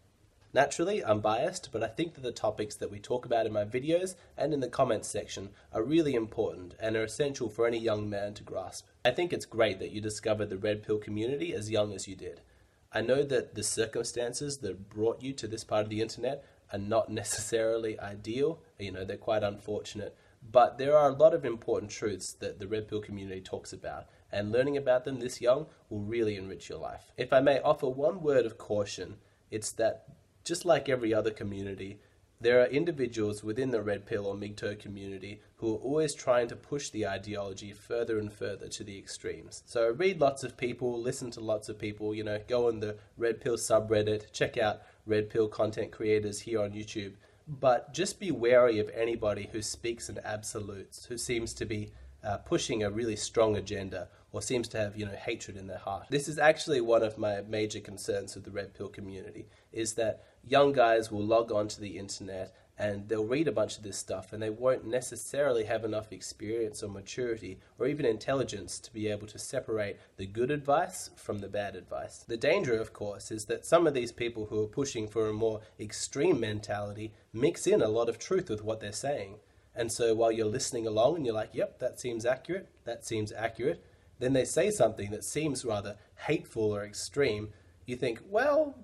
Naturally, 0.56 1.04
I'm 1.04 1.20
biased, 1.20 1.74
but 1.74 1.84
I 1.84 1.88
think 1.88 2.14
that 2.14 2.24
the 2.24 2.32
topics 2.32 2.76
that 2.76 2.90
we 2.90 2.98
talk 2.98 3.26
about 3.26 3.46
in 3.46 3.52
my 3.52 3.66
videos 3.66 4.16
and 4.38 4.54
in 4.54 4.62
the 4.62 4.70
comments 4.70 5.10
section 5.10 5.50
are 5.74 5.84
really 5.84 6.16
important 6.16 6.76
and 6.80 6.96
are 6.96 7.04
essential 7.04 7.50
for 7.50 7.68
any 7.68 7.78
young 7.78 8.10
man 8.10 8.34
to 8.36 8.44
grasp. 8.44 8.88
I 9.04 9.12
think 9.12 9.34
it's 9.34 9.46
great 9.46 9.80
that 9.80 9.92
you 9.92 10.00
discovered 10.00 10.50
the 10.50 10.58
Red 10.58 10.82
Pill 10.82 10.98
community 10.98 11.54
as 11.54 11.70
young 11.70 11.92
as 11.92 12.08
you 12.08 12.16
did. 12.16 12.40
I 12.94 13.02
know 13.02 13.22
that 13.24 13.56
the 13.56 13.64
circumstances 13.64 14.60
that 14.60 14.88
brought 14.88 15.22
you 15.22 15.34
to 15.34 15.46
this 15.46 15.66
part 15.66 15.84
of 15.84 15.90
the 15.90 16.00
internet 16.00 16.46
are 16.72 16.80
not 16.80 17.10
necessarily 17.10 18.00
ideal, 18.00 18.62
you 18.80 18.94
know, 18.94 19.04
they're 19.04 19.18
quite 19.18 19.44
unfortunate, 19.44 20.16
but 20.54 20.78
there 20.78 20.98
are 20.98 21.10
a 21.10 21.18
lot 21.18 21.34
of 21.34 21.44
important 21.44 21.92
truths 21.92 22.32
that 22.32 22.60
the 22.60 22.68
Red 22.70 22.88
Pill 22.88 23.02
community 23.02 23.42
talks 23.42 23.74
about, 23.74 24.06
and 24.32 24.54
learning 24.54 24.78
about 24.78 25.04
them 25.04 25.20
this 25.20 25.42
young 25.42 25.66
will 25.90 26.00
really 26.00 26.38
enrich 26.38 26.70
your 26.70 26.80
life. 26.80 27.12
If 27.18 27.34
I 27.34 27.42
may 27.42 27.60
offer 27.60 27.90
one 27.90 28.22
word 28.22 28.46
of 28.46 28.58
caution, 28.58 29.18
it's 29.52 29.74
that 29.74 30.15
just 30.46 30.64
like 30.64 30.88
every 30.88 31.14
other 31.14 31.32
community, 31.32 32.00
there 32.40 32.62
are 32.62 32.68
individuals 32.68 33.44
within 33.44 33.72
the 33.72 33.82
red 33.82 34.06
pill 34.06 34.28
or 34.28 34.36
MGTOW 34.36 34.80
community 34.80 35.42
who 35.56 35.74
are 35.74 35.80
always 35.80 36.14
trying 36.14 36.48
to 36.50 36.56
push 36.56 36.90
the 36.90 37.08
ideology 37.08 37.74
further 37.74 38.20
and 38.20 38.32
further 38.32 38.68
to 38.68 38.84
the 38.84 38.98
extremes. 38.98 39.64
So 39.66 39.90
read 39.90 40.22
lots 40.22 40.44
of 40.44 40.56
people, 40.56 41.02
listen 41.02 41.32
to 41.32 41.40
lots 41.40 41.70
of 41.70 41.80
people, 41.80 42.14
you 42.14 42.24
know, 42.24 42.40
go 42.48 42.68
on 42.68 42.80
the 42.80 42.98
red 43.18 43.42
pill 43.42 43.58
subreddit, 43.58 44.32
check 44.32 44.58
out 44.58 44.84
red 45.08 45.30
pill 45.30 45.48
content 45.48 45.92
creators 45.92 46.42
here 46.42 46.62
on 46.62 46.72
YouTube. 46.72 47.14
But 47.48 47.94
just 47.94 48.20
be 48.20 48.32
wary 48.32 48.80
of 48.80 48.90
anybody 48.90 49.50
who 49.52 49.62
speaks 49.62 50.10
in 50.10 50.20
absolutes, 50.24 51.06
who 51.06 51.18
seems 51.18 51.54
to 51.54 51.66
be 51.66 51.92
uh, 52.24 52.38
pushing 52.38 52.84
a 52.84 52.90
really 52.90 53.16
strong 53.16 53.56
agenda 53.56 54.10
or 54.32 54.42
seems 54.42 54.68
to 54.68 54.78
have 54.78 54.98
you 54.98 55.06
know 55.06 55.14
hatred 55.14 55.56
in 55.56 55.68
their 55.68 55.78
heart. 55.78 56.08
This 56.10 56.28
is 56.28 56.38
actually 56.38 56.82
one 56.82 57.04
of 57.04 57.18
my 57.18 57.42
major 57.42 57.80
concerns 57.80 58.36
with 58.36 58.44
the 58.44 58.52
red 58.52 58.74
pill 58.74 58.90
community 58.90 59.48
is 59.72 59.94
that 59.94 60.26
young 60.48 60.72
guys 60.72 61.12
will 61.12 61.26
log 61.26 61.52
onto 61.52 61.82
the 61.82 61.98
internet 61.98 62.54
and 62.78 63.08
they'll 63.08 63.26
read 63.26 63.48
a 63.48 63.54
bunch 63.54 63.78
of 63.78 63.84
this 63.84 63.98
stuff 63.98 64.34
and 64.34 64.42
they 64.44 64.50
won't 64.50 64.86
necessarily 64.86 65.64
have 65.64 65.86
enough 65.86 66.12
experience 66.12 66.84
or 66.84 66.90
maturity 66.90 67.58
or 67.80 67.88
even 67.88 68.06
intelligence 68.06 68.80
to 68.80 68.92
be 68.92 69.08
able 69.08 69.28
to 69.28 69.40
separate 69.40 69.98
the 70.18 70.26
good 70.26 70.52
advice 70.52 71.10
from 71.16 71.40
the 71.40 71.48
bad 71.48 71.76
advice. 71.76 72.26
The 72.28 72.36
danger, 72.36 72.80
of 72.80 72.92
course, 72.92 73.32
is 73.32 73.46
that 73.46 73.66
some 73.66 73.88
of 73.88 73.94
these 73.94 74.12
people 74.12 74.48
who 74.48 74.62
are 74.64 74.68
pushing 74.68 75.08
for 75.08 75.30
a 75.30 75.34
more 75.34 75.62
extreme 75.80 76.40
mentality 76.40 77.14
mix 77.32 77.66
in 77.66 77.82
a 77.82 77.88
lot 77.88 78.10
of 78.10 78.20
truth 78.20 78.50
with 78.50 78.64
what 78.64 78.82
they're 78.82 78.92
saying. 78.92 79.38
And 79.74 79.92
so 79.92 80.14
while 80.14 80.32
you're 80.32 80.46
listening 80.46 80.86
along 80.86 81.18
and 81.18 81.26
you're 81.26 81.36
like, 81.36 81.54
yep, 81.54 81.80
that 81.80 82.00
seems 82.00 82.26
accurate, 82.26 82.70
that 82.84 83.06
seems 83.06 83.32
accurate, 83.32 83.84
then 84.20 84.34
they 84.34 84.46
say 84.46 84.70
something 84.70 85.12
that 85.12 85.24
seems 85.24 85.66
rather 85.66 85.98
hateful 86.28 86.76
or 86.76 86.86
extreme, 86.86 87.50
you 87.86 87.96
think, 87.96 88.22
well, 88.30 88.76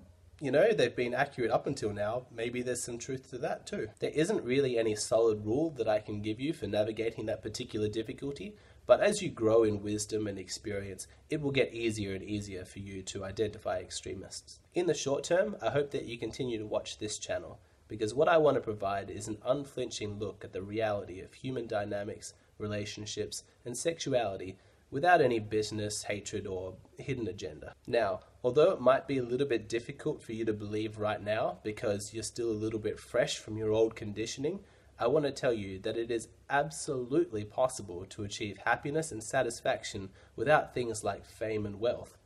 you 0.42 0.50
know, 0.50 0.72
they've 0.72 0.96
been 0.96 1.14
accurate 1.14 1.52
up 1.52 1.68
until 1.68 1.92
now. 1.92 2.26
Maybe 2.34 2.62
there's 2.62 2.82
some 2.82 2.98
truth 2.98 3.30
to 3.30 3.38
that 3.38 3.64
too. 3.64 3.88
There 4.00 4.10
isn't 4.10 4.42
really 4.42 4.76
any 4.76 4.96
solid 4.96 5.46
rule 5.46 5.70
that 5.78 5.88
I 5.88 6.00
can 6.00 6.20
give 6.20 6.40
you 6.40 6.52
for 6.52 6.66
navigating 6.66 7.26
that 7.26 7.44
particular 7.44 7.88
difficulty, 7.88 8.56
but 8.84 9.00
as 9.00 9.22
you 9.22 9.30
grow 9.30 9.62
in 9.62 9.84
wisdom 9.84 10.26
and 10.26 10.40
experience, 10.40 11.06
it 11.30 11.40
will 11.40 11.52
get 11.52 11.72
easier 11.72 12.12
and 12.12 12.24
easier 12.24 12.64
for 12.64 12.80
you 12.80 13.02
to 13.02 13.24
identify 13.24 13.78
extremists. 13.78 14.58
In 14.74 14.88
the 14.88 14.94
short 14.94 15.22
term, 15.22 15.56
I 15.62 15.70
hope 15.70 15.92
that 15.92 16.06
you 16.06 16.18
continue 16.18 16.58
to 16.58 16.66
watch 16.66 16.98
this 16.98 17.18
channel 17.18 17.60
because 17.86 18.12
what 18.12 18.26
I 18.26 18.38
want 18.38 18.56
to 18.56 18.60
provide 18.60 19.10
is 19.10 19.28
an 19.28 19.38
unflinching 19.46 20.18
look 20.18 20.42
at 20.42 20.52
the 20.52 20.62
reality 20.62 21.20
of 21.20 21.34
human 21.34 21.68
dynamics, 21.68 22.34
relationships, 22.58 23.44
and 23.64 23.78
sexuality 23.78 24.56
without 24.90 25.20
any 25.20 25.38
bitterness, 25.38 26.02
hatred, 26.02 26.48
or 26.48 26.74
hidden 26.98 27.28
agenda. 27.28 27.74
Now, 27.86 28.22
although 28.44 28.72
it 28.72 28.80
might 28.80 29.06
be 29.06 29.18
a 29.18 29.22
little 29.22 29.46
bit 29.46 29.68
difficult 29.68 30.22
for 30.22 30.32
you 30.32 30.44
to 30.44 30.52
believe 30.52 30.98
right 30.98 31.22
now 31.22 31.58
because 31.62 32.12
you're 32.12 32.22
still 32.22 32.50
a 32.50 32.52
little 32.52 32.80
bit 32.80 32.98
fresh 32.98 33.38
from 33.38 33.56
your 33.56 33.70
old 33.70 33.94
conditioning, 33.94 34.60
I 34.98 35.06
want 35.06 35.24
to 35.24 35.32
tell 35.32 35.52
you 35.52 35.78
that 35.80 35.96
it 35.96 36.10
is 36.10 36.28
absolutely 36.50 37.44
possible 37.44 38.04
to 38.06 38.24
achieve 38.24 38.58
happiness 38.58 39.10
and 39.12 39.22
satisfaction 39.22 40.10
without 40.36 40.74
things 40.74 41.02
like 41.02 41.24
fame 41.24 41.66
and 41.66 41.80
wealth. 41.80 42.16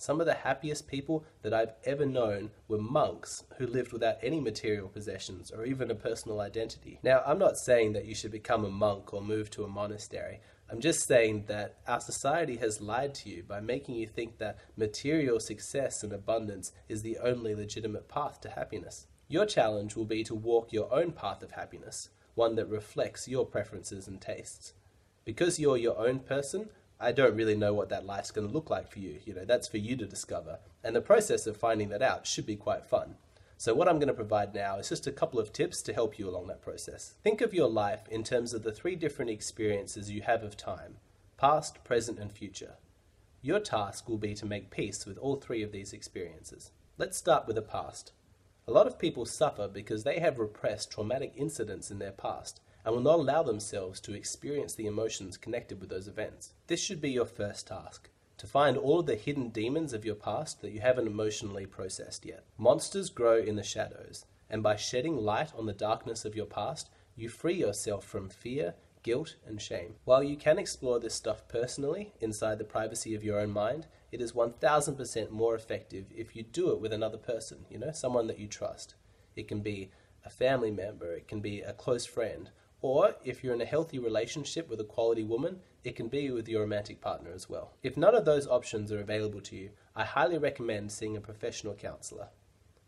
Some 0.00 0.20
of 0.20 0.26
the 0.26 0.34
happiest 0.34 0.86
people 0.86 1.24
that 1.42 1.52
I've 1.52 1.72
ever 1.84 2.06
known 2.06 2.50
were 2.68 2.78
monks 2.78 3.42
who 3.56 3.66
lived 3.66 3.92
without 3.92 4.18
any 4.22 4.40
material 4.40 4.88
possessions 4.88 5.50
or 5.50 5.64
even 5.64 5.90
a 5.90 5.94
personal 5.96 6.40
identity. 6.40 7.00
Now, 7.02 7.22
I'm 7.26 7.38
not 7.38 7.58
saying 7.58 7.94
that 7.94 8.04
you 8.04 8.14
should 8.14 8.30
become 8.30 8.64
a 8.64 8.70
monk 8.70 9.12
or 9.12 9.20
move 9.20 9.50
to 9.50 9.64
a 9.64 9.68
monastery. 9.68 10.40
I'm 10.70 10.80
just 10.80 11.06
saying 11.06 11.44
that 11.46 11.76
our 11.86 12.00
society 12.00 12.56
has 12.56 12.82
lied 12.82 13.14
to 13.16 13.30
you 13.30 13.42
by 13.42 13.60
making 13.60 13.94
you 13.94 14.06
think 14.06 14.36
that 14.36 14.58
material 14.76 15.40
success 15.40 16.02
and 16.02 16.12
abundance 16.12 16.72
is 16.90 17.00
the 17.00 17.16
only 17.18 17.54
legitimate 17.54 18.06
path 18.06 18.42
to 18.42 18.50
happiness. 18.50 19.06
Your 19.28 19.46
challenge 19.46 19.96
will 19.96 20.04
be 20.04 20.22
to 20.24 20.34
walk 20.34 20.70
your 20.70 20.92
own 20.92 21.12
path 21.12 21.42
of 21.42 21.52
happiness, 21.52 22.10
one 22.34 22.54
that 22.56 22.68
reflects 22.68 23.26
your 23.26 23.46
preferences 23.46 24.08
and 24.08 24.20
tastes. 24.20 24.74
Because 25.24 25.58
you're 25.58 25.78
your 25.78 25.98
own 25.98 26.20
person, 26.20 26.68
I 27.00 27.12
don't 27.12 27.36
really 27.36 27.56
know 27.56 27.72
what 27.72 27.88
that 27.88 28.04
life's 28.04 28.30
going 28.30 28.46
to 28.46 28.52
look 28.52 28.68
like 28.68 28.90
for 28.90 28.98
you. 28.98 29.20
You 29.24 29.34
know, 29.34 29.44
that's 29.46 29.68
for 29.68 29.78
you 29.78 29.96
to 29.96 30.06
discover. 30.06 30.58
And 30.84 30.94
the 30.94 31.00
process 31.00 31.46
of 31.46 31.56
finding 31.56 31.88
that 31.90 32.02
out 32.02 32.26
should 32.26 32.46
be 32.46 32.56
quite 32.56 32.84
fun. 32.84 33.14
So 33.60 33.74
what 33.74 33.88
I'm 33.88 33.98
going 33.98 34.06
to 34.06 34.14
provide 34.14 34.54
now 34.54 34.78
is 34.78 34.88
just 34.88 35.08
a 35.08 35.12
couple 35.12 35.40
of 35.40 35.52
tips 35.52 35.82
to 35.82 35.92
help 35.92 36.16
you 36.16 36.28
along 36.28 36.46
that 36.46 36.62
process. 36.62 37.14
Think 37.24 37.40
of 37.40 37.52
your 37.52 37.68
life 37.68 38.06
in 38.08 38.22
terms 38.22 38.54
of 38.54 38.62
the 38.62 38.70
three 38.70 38.94
different 38.94 39.32
experiences 39.32 40.12
you 40.12 40.22
have 40.22 40.44
of 40.44 40.56
time, 40.56 40.98
past, 41.36 41.82
present, 41.82 42.20
and 42.20 42.30
future. 42.30 42.74
Your 43.42 43.58
task 43.58 44.08
will 44.08 44.16
be 44.16 44.32
to 44.34 44.46
make 44.46 44.70
peace 44.70 45.04
with 45.04 45.18
all 45.18 45.34
three 45.34 45.64
of 45.64 45.72
these 45.72 45.92
experiences. 45.92 46.70
Let's 46.98 47.18
start 47.18 47.48
with 47.48 47.56
the 47.56 47.62
past. 47.62 48.12
A 48.68 48.70
lot 48.70 48.86
of 48.86 48.96
people 48.96 49.26
suffer 49.26 49.66
because 49.66 50.04
they 50.04 50.20
have 50.20 50.38
repressed 50.38 50.92
traumatic 50.92 51.32
incidents 51.34 51.90
in 51.90 51.98
their 51.98 52.12
past 52.12 52.60
and 52.84 52.94
will 52.94 53.02
not 53.02 53.18
allow 53.18 53.42
themselves 53.42 53.98
to 54.02 54.14
experience 54.14 54.74
the 54.74 54.86
emotions 54.86 55.36
connected 55.36 55.80
with 55.80 55.90
those 55.90 56.06
events. 56.06 56.52
This 56.68 56.80
should 56.80 57.00
be 57.00 57.10
your 57.10 57.26
first 57.26 57.66
task 57.66 58.08
to 58.38 58.46
find 58.46 58.76
all 58.76 59.00
of 59.00 59.06
the 59.06 59.16
hidden 59.16 59.48
demons 59.48 59.92
of 59.92 60.04
your 60.04 60.14
past 60.14 60.62
that 60.62 60.72
you 60.72 60.80
haven't 60.80 61.06
emotionally 61.06 61.66
processed 61.66 62.24
yet. 62.24 62.44
Monsters 62.56 63.10
grow 63.10 63.36
in 63.36 63.56
the 63.56 63.62
shadows, 63.62 64.24
and 64.48 64.62
by 64.62 64.76
shedding 64.76 65.16
light 65.16 65.52
on 65.56 65.66
the 65.66 65.72
darkness 65.72 66.24
of 66.24 66.34
your 66.34 66.46
past, 66.46 66.88
you 67.16 67.28
free 67.28 67.54
yourself 67.54 68.04
from 68.04 68.28
fear, 68.28 68.74
guilt, 69.02 69.34
and 69.46 69.60
shame. 69.60 69.94
While 70.04 70.22
you 70.22 70.36
can 70.36 70.58
explore 70.58 71.00
this 71.00 71.14
stuff 71.14 71.48
personally 71.48 72.12
inside 72.20 72.58
the 72.58 72.64
privacy 72.64 73.14
of 73.14 73.24
your 73.24 73.40
own 73.40 73.50
mind, 73.50 73.86
it 74.12 74.20
is 74.20 74.32
1000% 74.32 75.30
more 75.30 75.54
effective 75.54 76.06
if 76.16 76.34
you 76.34 76.42
do 76.44 76.70
it 76.70 76.80
with 76.80 76.92
another 76.92 77.18
person, 77.18 77.66
you 77.68 77.78
know, 77.78 77.92
someone 77.92 78.28
that 78.28 78.38
you 78.38 78.46
trust. 78.46 78.94
It 79.36 79.48
can 79.48 79.60
be 79.60 79.90
a 80.24 80.30
family 80.30 80.70
member, 80.70 81.12
it 81.12 81.26
can 81.28 81.40
be 81.40 81.60
a 81.60 81.72
close 81.72 82.06
friend, 82.06 82.50
or 82.80 83.16
if 83.24 83.42
you're 83.42 83.54
in 83.54 83.60
a 83.60 83.66
healthy 83.66 83.98
relationship 83.98 84.68
with 84.68 84.80
a 84.80 84.84
quality 84.84 85.24
woman, 85.24 85.60
it 85.84 85.96
can 85.96 86.08
be 86.08 86.30
with 86.30 86.48
your 86.48 86.62
romantic 86.62 87.00
partner 87.00 87.30
as 87.34 87.48
well. 87.48 87.72
If 87.82 87.96
none 87.96 88.14
of 88.14 88.24
those 88.24 88.46
options 88.46 88.92
are 88.92 89.00
available 89.00 89.40
to 89.42 89.56
you, 89.56 89.70
I 89.96 90.04
highly 90.04 90.38
recommend 90.38 90.92
seeing 90.92 91.16
a 91.16 91.20
professional 91.20 91.74
counselor. 91.74 92.28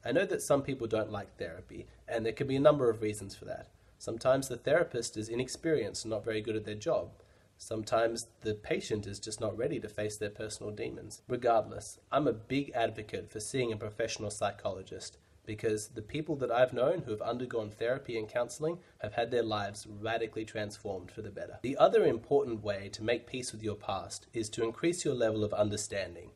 I 0.05 0.13
know 0.13 0.25
that 0.27 0.43
some 0.43 0.63
people 0.63 0.87
don't 0.87 1.13
like 1.13 1.37
therapy, 1.37 1.87
and 2.09 2.25
there 2.25 2.33
can 2.33 2.47
be 2.47 2.57
a 2.57 2.61
number 2.61 2.89
of 2.89 3.03
reasons 3.03 3.35
for 3.35 3.45
that. 3.47 3.69
Sometimes 3.99 4.49
the 4.49 4.57
therapist 4.57 5.17
is 5.17 5.29
inexperienced 5.29 6.05
and 6.05 6.11
not 6.11 6.25
very 6.25 6.41
good 6.41 6.57
at 6.57 6.65
their 6.65 6.75
job. 6.75 7.11
Sometimes 7.59 8.29
the 8.41 8.55
patient 8.55 9.07
is 9.07 9.21
just 9.21 9.41
not 9.41 9.59
ready 9.59 9.79
to 9.81 9.89
face 9.89 10.17
their 10.17 10.31
personal 10.31 10.73
demons. 10.73 11.21
Regardless, 11.29 11.99
I'm 12.11 12.27
a 12.27 12.33
big 12.33 12.71
advocate 12.75 13.31
for 13.31 13.41
seeing 13.41 13.73
a 13.73 13.77
professional 13.77 14.31
psychologist 14.31 15.19
because 15.51 15.89
the 15.89 16.01
people 16.01 16.37
that 16.37 16.53
I've 16.53 16.73
known 16.73 17.01
who 17.01 17.11
have 17.11 17.21
undergone 17.23 17.71
therapy 17.71 18.17
and 18.17 18.29
counseling 18.29 18.79
have 18.99 19.15
had 19.15 19.33
their 19.33 19.43
lives 19.43 19.85
radically 19.85 20.45
transformed 20.45 21.11
for 21.11 21.23
the 21.23 21.31
better. 21.31 21.59
The 21.63 21.77
other 21.77 22.05
important 22.05 22.63
way 22.63 22.89
to 22.93 23.03
make 23.03 23.27
peace 23.27 23.51
with 23.51 23.61
your 23.61 23.75
past 23.75 24.29
is 24.33 24.49
to 24.51 24.63
increase 24.63 25.05
your 25.05 25.15
level 25.15 25.43
of 25.43 25.53
understanding. 25.53 26.31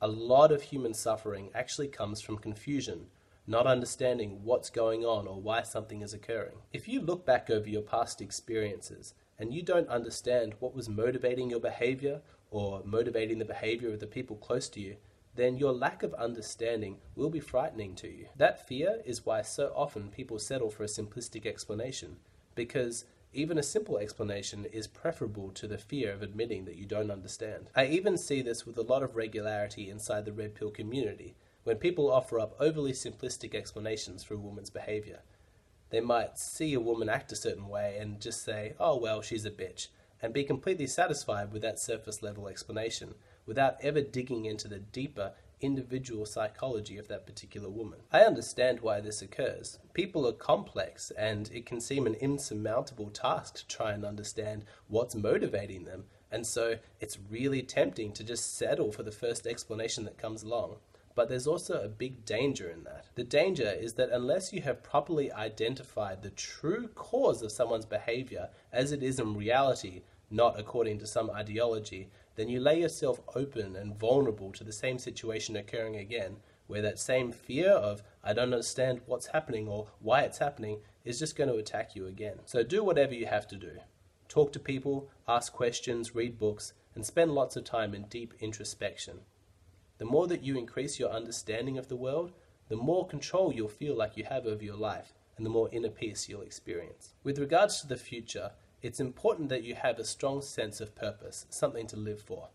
A 0.00 0.08
lot 0.08 0.50
of 0.50 0.62
human 0.62 0.92
suffering 0.92 1.50
actually 1.54 1.86
comes 1.86 2.20
from 2.20 2.38
confusion, 2.38 3.06
not 3.46 3.68
understanding 3.68 4.40
what's 4.42 4.70
going 4.70 5.04
on 5.04 5.28
or 5.28 5.40
why 5.40 5.62
something 5.62 6.02
is 6.02 6.12
occurring. 6.12 6.56
If 6.72 6.88
you 6.88 7.00
look 7.00 7.24
back 7.24 7.50
over 7.50 7.68
your 7.68 7.82
past 7.82 8.20
experiences 8.20 9.14
and 9.38 9.54
you 9.54 9.62
don't 9.62 9.88
understand 9.88 10.54
what 10.58 10.74
was 10.74 10.88
motivating 10.88 11.48
your 11.48 11.60
behavior 11.60 12.22
or 12.50 12.82
motivating 12.84 13.38
the 13.38 13.44
behavior 13.44 13.92
of 13.92 14.00
the 14.00 14.08
people 14.08 14.34
close 14.34 14.68
to 14.70 14.80
you, 14.80 14.96
then 15.38 15.56
your 15.56 15.72
lack 15.72 16.02
of 16.02 16.12
understanding 16.14 16.98
will 17.14 17.30
be 17.30 17.38
frightening 17.38 17.94
to 17.94 18.08
you. 18.08 18.26
That 18.36 18.66
fear 18.66 19.00
is 19.04 19.24
why 19.24 19.42
so 19.42 19.72
often 19.74 20.08
people 20.08 20.38
settle 20.40 20.68
for 20.68 20.82
a 20.82 20.86
simplistic 20.86 21.46
explanation, 21.46 22.16
because 22.56 23.04
even 23.32 23.56
a 23.56 23.62
simple 23.62 23.98
explanation 23.98 24.66
is 24.72 24.88
preferable 24.88 25.50
to 25.52 25.68
the 25.68 25.78
fear 25.78 26.12
of 26.12 26.22
admitting 26.22 26.64
that 26.64 26.76
you 26.76 26.86
don't 26.86 27.10
understand. 27.10 27.70
I 27.76 27.86
even 27.86 28.16
see 28.18 28.42
this 28.42 28.66
with 28.66 28.76
a 28.78 28.82
lot 28.82 29.04
of 29.04 29.14
regularity 29.14 29.88
inside 29.88 30.24
the 30.24 30.32
red 30.32 30.56
pill 30.56 30.70
community, 30.70 31.36
when 31.62 31.76
people 31.76 32.10
offer 32.10 32.40
up 32.40 32.56
overly 32.58 32.92
simplistic 32.92 33.54
explanations 33.54 34.24
for 34.24 34.34
a 34.34 34.38
woman's 34.38 34.70
behavior. 34.70 35.20
They 35.90 36.00
might 36.00 36.38
see 36.38 36.74
a 36.74 36.80
woman 36.80 37.08
act 37.08 37.30
a 37.30 37.36
certain 37.36 37.68
way 37.68 37.96
and 38.00 38.20
just 38.20 38.42
say, 38.42 38.74
oh 38.80 38.96
well, 38.96 39.22
she's 39.22 39.44
a 39.44 39.50
bitch, 39.50 39.88
and 40.20 40.34
be 40.34 40.42
completely 40.42 40.88
satisfied 40.88 41.52
with 41.52 41.62
that 41.62 41.78
surface 41.78 42.22
level 42.22 42.48
explanation 42.48 43.14
without 43.48 43.76
ever 43.82 44.00
digging 44.02 44.44
into 44.44 44.68
the 44.68 44.78
deeper 44.78 45.32
individual 45.60 46.24
psychology 46.24 46.98
of 46.98 47.08
that 47.08 47.26
particular 47.26 47.68
woman. 47.68 47.98
I 48.12 48.20
understand 48.20 48.80
why 48.80 49.00
this 49.00 49.22
occurs. 49.22 49.78
People 49.94 50.28
are 50.28 50.32
complex, 50.32 51.10
and 51.18 51.50
it 51.52 51.66
can 51.66 51.80
seem 51.80 52.06
an 52.06 52.14
insurmountable 52.14 53.10
task 53.10 53.56
to 53.56 53.66
try 53.66 53.92
and 53.92 54.04
understand 54.04 54.64
what's 54.86 55.16
motivating 55.16 55.84
them, 55.84 56.04
and 56.30 56.46
so 56.46 56.76
it's 57.00 57.18
really 57.30 57.62
tempting 57.62 58.12
to 58.12 58.22
just 58.22 58.56
settle 58.56 58.92
for 58.92 59.02
the 59.02 59.10
first 59.10 59.46
explanation 59.46 60.04
that 60.04 60.18
comes 60.18 60.42
along. 60.42 60.76
But 61.14 61.28
there's 61.28 61.48
also 61.48 61.82
a 61.82 61.88
big 61.88 62.24
danger 62.24 62.70
in 62.70 62.84
that. 62.84 63.06
The 63.16 63.24
danger 63.24 63.68
is 63.68 63.94
that 63.94 64.10
unless 64.10 64.52
you 64.52 64.62
have 64.62 64.84
properly 64.84 65.32
identified 65.32 66.22
the 66.22 66.30
true 66.30 66.88
cause 66.94 67.42
of 67.42 67.50
someone's 67.50 67.86
behavior 67.86 68.50
as 68.72 68.92
it 68.92 69.02
is 69.02 69.18
in 69.18 69.36
reality, 69.36 70.02
not 70.30 70.60
according 70.60 70.98
to 71.00 71.08
some 71.08 71.30
ideology, 71.30 72.08
then 72.38 72.48
you 72.48 72.60
lay 72.60 72.80
yourself 72.80 73.20
open 73.34 73.74
and 73.74 73.98
vulnerable 73.98 74.52
to 74.52 74.62
the 74.62 74.72
same 74.72 74.96
situation 74.96 75.56
occurring 75.56 75.96
again, 75.96 76.36
where 76.68 76.80
that 76.82 77.00
same 77.00 77.32
fear 77.32 77.70
of, 77.72 78.00
I 78.22 78.32
don't 78.32 78.52
understand 78.52 79.00
what's 79.06 79.26
happening 79.26 79.66
or 79.66 79.88
why 79.98 80.20
it's 80.20 80.38
happening, 80.38 80.78
is 81.04 81.18
just 81.18 81.34
going 81.34 81.50
to 81.50 81.56
attack 81.56 81.96
you 81.96 82.06
again. 82.06 82.36
So 82.44 82.62
do 82.62 82.84
whatever 82.84 83.12
you 83.12 83.26
have 83.26 83.48
to 83.48 83.56
do. 83.56 83.72
Talk 84.28 84.52
to 84.52 84.60
people, 84.60 85.10
ask 85.26 85.52
questions, 85.52 86.14
read 86.14 86.38
books, 86.38 86.74
and 86.94 87.04
spend 87.04 87.32
lots 87.34 87.56
of 87.56 87.64
time 87.64 87.92
in 87.92 88.04
deep 88.04 88.34
introspection. 88.38 89.18
The 89.96 90.04
more 90.04 90.28
that 90.28 90.44
you 90.44 90.56
increase 90.56 91.00
your 91.00 91.10
understanding 91.10 91.76
of 91.76 91.88
the 91.88 91.96
world, 91.96 92.30
the 92.68 92.76
more 92.76 93.04
control 93.04 93.52
you'll 93.52 93.66
feel 93.66 93.96
like 93.96 94.16
you 94.16 94.22
have 94.22 94.46
over 94.46 94.62
your 94.62 94.76
life, 94.76 95.12
and 95.36 95.44
the 95.44 95.50
more 95.50 95.68
inner 95.72 95.88
peace 95.88 96.28
you'll 96.28 96.42
experience. 96.42 97.14
With 97.24 97.40
regards 97.40 97.80
to 97.80 97.88
the 97.88 97.96
future, 97.96 98.52
it's 98.80 99.00
important 99.00 99.48
that 99.48 99.64
you 99.64 99.74
have 99.74 99.98
a 99.98 100.04
strong 100.04 100.40
sense 100.40 100.80
of 100.80 100.94
purpose, 100.94 101.46
something 101.50 101.86
to 101.88 101.96
live 101.96 102.20
for. 102.20 102.48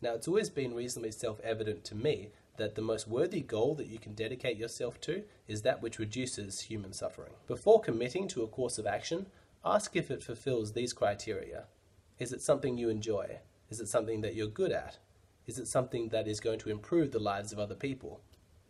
Now, 0.00 0.14
it's 0.14 0.28
always 0.28 0.48
been 0.48 0.74
reasonably 0.74 1.12
self 1.12 1.40
evident 1.40 1.84
to 1.84 1.94
me 1.94 2.30
that 2.56 2.74
the 2.74 2.82
most 2.82 3.06
worthy 3.06 3.40
goal 3.40 3.74
that 3.74 3.86
you 3.86 3.98
can 3.98 4.14
dedicate 4.14 4.56
yourself 4.56 5.00
to 5.02 5.22
is 5.46 5.62
that 5.62 5.82
which 5.82 5.98
reduces 5.98 6.62
human 6.62 6.92
suffering. 6.92 7.32
Before 7.46 7.80
committing 7.80 8.28
to 8.28 8.42
a 8.42 8.48
course 8.48 8.78
of 8.78 8.86
action, 8.86 9.26
ask 9.64 9.94
if 9.94 10.10
it 10.10 10.22
fulfills 10.22 10.72
these 10.72 10.92
criteria. 10.92 11.64
Is 12.18 12.32
it 12.32 12.42
something 12.42 12.78
you 12.78 12.88
enjoy? 12.88 13.38
Is 13.70 13.80
it 13.80 13.88
something 13.88 14.22
that 14.22 14.34
you're 14.34 14.48
good 14.48 14.72
at? 14.72 14.98
Is 15.46 15.58
it 15.58 15.68
something 15.68 16.08
that 16.08 16.26
is 16.26 16.40
going 16.40 16.58
to 16.60 16.70
improve 16.70 17.12
the 17.12 17.18
lives 17.18 17.52
of 17.52 17.58
other 17.58 17.74
people? 17.74 18.20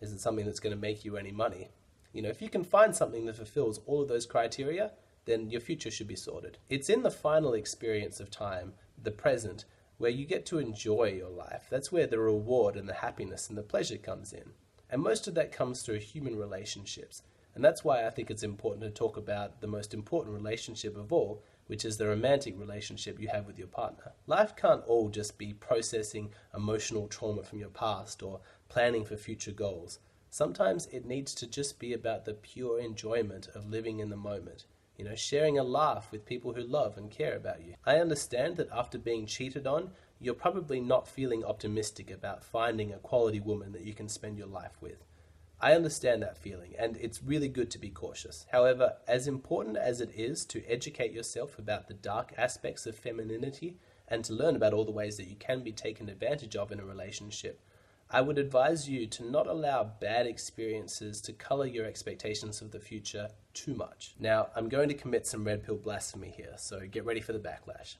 Is 0.00 0.12
it 0.12 0.20
something 0.20 0.44
that's 0.44 0.60
going 0.60 0.74
to 0.74 0.80
make 0.80 1.04
you 1.04 1.16
any 1.16 1.32
money? 1.32 1.68
You 2.12 2.22
know, 2.22 2.28
if 2.28 2.42
you 2.42 2.48
can 2.48 2.64
find 2.64 2.94
something 2.94 3.26
that 3.26 3.36
fulfills 3.36 3.80
all 3.86 4.02
of 4.02 4.08
those 4.08 4.26
criteria, 4.26 4.92
then 5.28 5.50
your 5.50 5.60
future 5.60 5.90
should 5.90 6.08
be 6.08 6.16
sorted. 6.16 6.56
It's 6.70 6.88
in 6.88 7.02
the 7.02 7.10
final 7.10 7.52
experience 7.52 8.18
of 8.18 8.30
time, 8.30 8.72
the 9.02 9.10
present, 9.10 9.66
where 9.98 10.10
you 10.10 10.24
get 10.24 10.46
to 10.46 10.58
enjoy 10.58 11.12
your 11.12 11.28
life. 11.28 11.66
That's 11.68 11.92
where 11.92 12.06
the 12.06 12.18
reward 12.18 12.76
and 12.76 12.88
the 12.88 12.94
happiness 12.94 13.48
and 13.48 13.58
the 13.58 13.62
pleasure 13.62 13.98
comes 13.98 14.32
in. 14.32 14.52
And 14.88 15.02
most 15.02 15.28
of 15.28 15.34
that 15.34 15.52
comes 15.52 15.82
through 15.82 15.98
human 15.98 16.36
relationships. 16.36 17.22
And 17.54 17.62
that's 17.62 17.84
why 17.84 18.06
I 18.06 18.10
think 18.10 18.30
it's 18.30 18.42
important 18.42 18.82
to 18.84 18.90
talk 18.90 19.18
about 19.18 19.60
the 19.60 19.66
most 19.66 19.92
important 19.92 20.34
relationship 20.34 20.96
of 20.96 21.12
all, 21.12 21.42
which 21.66 21.84
is 21.84 21.98
the 21.98 22.06
romantic 22.06 22.58
relationship 22.58 23.20
you 23.20 23.28
have 23.28 23.46
with 23.46 23.58
your 23.58 23.68
partner. 23.68 24.12
Life 24.26 24.56
can't 24.56 24.84
all 24.86 25.10
just 25.10 25.36
be 25.36 25.52
processing 25.52 26.32
emotional 26.54 27.06
trauma 27.06 27.42
from 27.42 27.58
your 27.58 27.68
past 27.68 28.22
or 28.22 28.40
planning 28.70 29.04
for 29.04 29.18
future 29.18 29.52
goals. 29.52 29.98
Sometimes 30.30 30.86
it 30.86 31.04
needs 31.04 31.34
to 31.34 31.46
just 31.46 31.78
be 31.78 31.92
about 31.92 32.24
the 32.24 32.34
pure 32.34 32.80
enjoyment 32.80 33.48
of 33.54 33.68
living 33.68 33.98
in 33.98 34.08
the 34.08 34.16
moment 34.16 34.64
you 34.98 35.04
know, 35.04 35.14
sharing 35.14 35.56
a 35.56 35.62
laugh 35.62 36.10
with 36.10 36.26
people 36.26 36.52
who 36.52 36.62
love 36.62 36.98
and 36.98 37.10
care 37.10 37.36
about 37.36 37.64
you. 37.64 37.74
I 37.86 37.98
understand 37.98 38.56
that 38.56 38.68
after 38.70 38.98
being 38.98 39.26
cheated 39.26 39.66
on, 39.66 39.92
you're 40.20 40.34
probably 40.34 40.80
not 40.80 41.06
feeling 41.06 41.44
optimistic 41.44 42.10
about 42.10 42.44
finding 42.44 42.92
a 42.92 42.98
quality 42.98 43.38
woman 43.38 43.70
that 43.72 43.84
you 43.84 43.94
can 43.94 44.08
spend 44.08 44.36
your 44.36 44.48
life 44.48 44.76
with. 44.80 45.04
I 45.60 45.72
understand 45.72 46.22
that 46.22 46.38
feeling, 46.38 46.74
and 46.78 46.96
it's 46.96 47.22
really 47.22 47.48
good 47.48 47.70
to 47.72 47.78
be 47.78 47.90
cautious. 47.90 48.46
However, 48.52 48.96
as 49.06 49.26
important 49.26 49.76
as 49.76 50.00
it 50.00 50.10
is 50.14 50.44
to 50.46 50.64
educate 50.68 51.12
yourself 51.12 51.58
about 51.58 51.88
the 51.88 51.94
dark 51.94 52.32
aspects 52.36 52.86
of 52.86 52.96
femininity 52.96 53.76
and 54.08 54.24
to 54.24 54.32
learn 54.32 54.56
about 54.56 54.72
all 54.72 54.84
the 54.84 54.90
ways 54.90 55.16
that 55.16 55.28
you 55.28 55.36
can 55.36 55.62
be 55.62 55.72
taken 55.72 56.08
advantage 56.08 56.56
of 56.56 56.72
in 56.72 56.80
a 56.80 56.84
relationship, 56.84 57.60
I 58.10 58.22
would 58.22 58.38
advise 58.38 58.88
you 58.88 59.06
to 59.06 59.30
not 59.30 59.46
allow 59.46 59.84
bad 59.84 60.26
experiences 60.26 61.20
to 61.22 61.32
color 61.34 61.66
your 61.66 61.84
expectations 61.84 62.62
of 62.62 62.70
the 62.70 62.80
future 62.80 63.28
too 63.52 63.74
much. 63.74 64.14
Now, 64.18 64.48
I'm 64.56 64.70
going 64.70 64.88
to 64.88 64.94
commit 64.94 65.26
some 65.26 65.44
red 65.44 65.64
pill 65.64 65.76
blasphemy 65.76 66.32
here, 66.34 66.54
so 66.56 66.80
get 66.90 67.04
ready 67.04 67.20
for 67.20 67.34
the 67.34 67.38
backlash. 67.38 67.96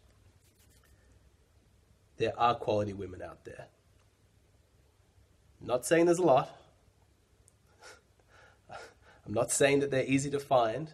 There 2.17 2.33
are 2.39 2.55
quality 2.55 2.95
women 2.95 3.23
out 3.23 3.45
there. 3.45 3.67
not 5.61 5.85
saying 5.85 6.07
there's 6.07 6.19
a 6.19 6.23
lot. 6.23 6.57
I'm 8.71 9.35
not 9.35 9.51
saying 9.51 9.81
that 9.81 9.91
they're 9.91 10.05
easy 10.05 10.31
to 10.31 10.41
find, 10.41 10.93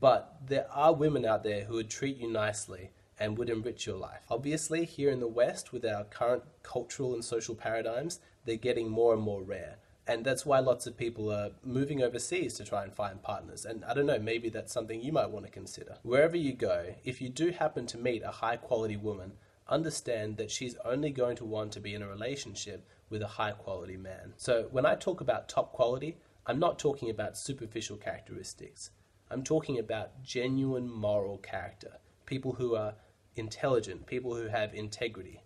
but 0.00 0.36
there 0.46 0.70
are 0.70 0.94
women 0.94 1.26
out 1.26 1.42
there 1.42 1.64
who 1.64 1.74
would 1.74 1.90
treat 1.90 2.16
you 2.16 2.30
nicely 2.30 2.90
and 3.18 3.36
would 3.36 3.50
enrich 3.50 3.86
your 3.86 3.96
life. 3.96 4.22
Obviously, 4.30 4.84
here 4.84 5.10
in 5.10 5.20
the 5.20 5.26
West, 5.26 5.72
with 5.72 5.84
our 5.84 6.04
current 6.04 6.44
cultural 6.62 7.12
and 7.12 7.24
social 7.24 7.54
paradigms, 7.54 8.20
they're 8.44 8.56
getting 8.56 8.90
more 8.90 9.14
and 9.14 9.22
more 9.22 9.42
rare. 9.42 9.76
And 10.06 10.24
that's 10.24 10.44
why 10.44 10.58
lots 10.58 10.86
of 10.86 10.96
people 10.96 11.30
are 11.32 11.50
moving 11.64 12.02
overseas 12.02 12.54
to 12.54 12.64
try 12.64 12.82
and 12.82 12.92
find 12.92 13.22
partners. 13.22 13.64
And 13.64 13.84
I 13.84 13.94
don't 13.94 14.06
know, 14.06 14.18
maybe 14.18 14.48
that's 14.48 14.72
something 14.72 15.00
you 15.00 15.12
might 15.12 15.30
want 15.30 15.46
to 15.46 15.52
consider. 15.52 15.96
Wherever 16.02 16.36
you 16.36 16.52
go, 16.52 16.94
if 17.04 17.20
you 17.20 17.28
do 17.28 17.50
happen 17.50 17.86
to 17.86 17.98
meet 17.98 18.22
a 18.24 18.32
high 18.32 18.56
quality 18.56 18.96
woman, 18.96 19.32
understand 19.68 20.36
that 20.38 20.50
she's 20.50 20.76
only 20.84 21.10
going 21.10 21.36
to 21.36 21.44
want 21.44 21.72
to 21.72 21.80
be 21.80 21.94
in 21.94 22.02
a 22.02 22.08
relationship 22.08 22.86
with 23.10 23.22
a 23.22 23.28
high 23.28 23.52
quality 23.52 23.96
man. 23.96 24.34
So 24.36 24.66
when 24.72 24.86
I 24.86 24.96
talk 24.96 25.20
about 25.20 25.48
top 25.48 25.72
quality, 25.72 26.16
I'm 26.46 26.58
not 26.58 26.80
talking 26.80 27.08
about 27.08 27.38
superficial 27.38 27.96
characteristics. 27.96 28.90
I'm 29.30 29.44
talking 29.44 29.78
about 29.78 30.22
genuine 30.24 30.90
moral 30.90 31.38
character. 31.38 31.98
People 32.26 32.54
who 32.54 32.74
are 32.74 32.94
intelligent, 33.36 34.06
people 34.06 34.34
who 34.34 34.48
have 34.48 34.74
integrity. 34.74 35.42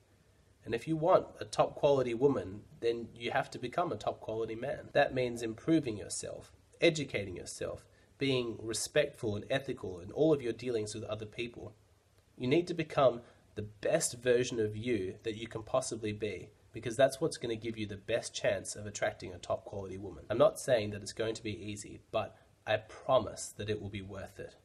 And 0.66 0.74
if 0.74 0.88
you 0.88 0.96
want 0.96 1.28
a 1.40 1.44
top 1.44 1.76
quality 1.76 2.12
woman, 2.12 2.62
then 2.80 3.08
you 3.14 3.30
have 3.30 3.50
to 3.52 3.58
become 3.58 3.92
a 3.92 3.96
top 3.96 4.20
quality 4.20 4.56
man. 4.56 4.90
That 4.92 5.14
means 5.14 5.40
improving 5.40 5.96
yourself, 5.96 6.52
educating 6.80 7.36
yourself, 7.36 7.86
being 8.18 8.58
respectful 8.60 9.36
and 9.36 9.44
ethical 9.48 10.00
in 10.00 10.10
all 10.10 10.34
of 10.34 10.42
your 10.42 10.52
dealings 10.52 10.92
with 10.92 11.04
other 11.04 11.24
people. 11.24 11.72
You 12.36 12.48
need 12.48 12.66
to 12.66 12.74
become 12.74 13.20
the 13.54 13.62
best 13.62 14.20
version 14.20 14.58
of 14.58 14.76
you 14.76 15.14
that 15.22 15.36
you 15.36 15.46
can 15.46 15.62
possibly 15.62 16.12
be 16.12 16.50
because 16.72 16.96
that's 16.96 17.20
what's 17.20 17.38
going 17.38 17.56
to 17.56 17.64
give 17.64 17.78
you 17.78 17.86
the 17.86 17.96
best 17.96 18.34
chance 18.34 18.74
of 18.74 18.86
attracting 18.86 19.32
a 19.32 19.38
top 19.38 19.64
quality 19.64 19.96
woman. 19.96 20.24
I'm 20.28 20.36
not 20.36 20.58
saying 20.58 20.90
that 20.90 21.00
it's 21.00 21.12
going 21.12 21.34
to 21.36 21.42
be 21.42 21.58
easy, 21.58 22.00
but 22.10 22.36
I 22.66 22.76
promise 22.76 23.54
that 23.56 23.70
it 23.70 23.80
will 23.80 23.88
be 23.88 24.02
worth 24.02 24.40
it. 24.40 24.56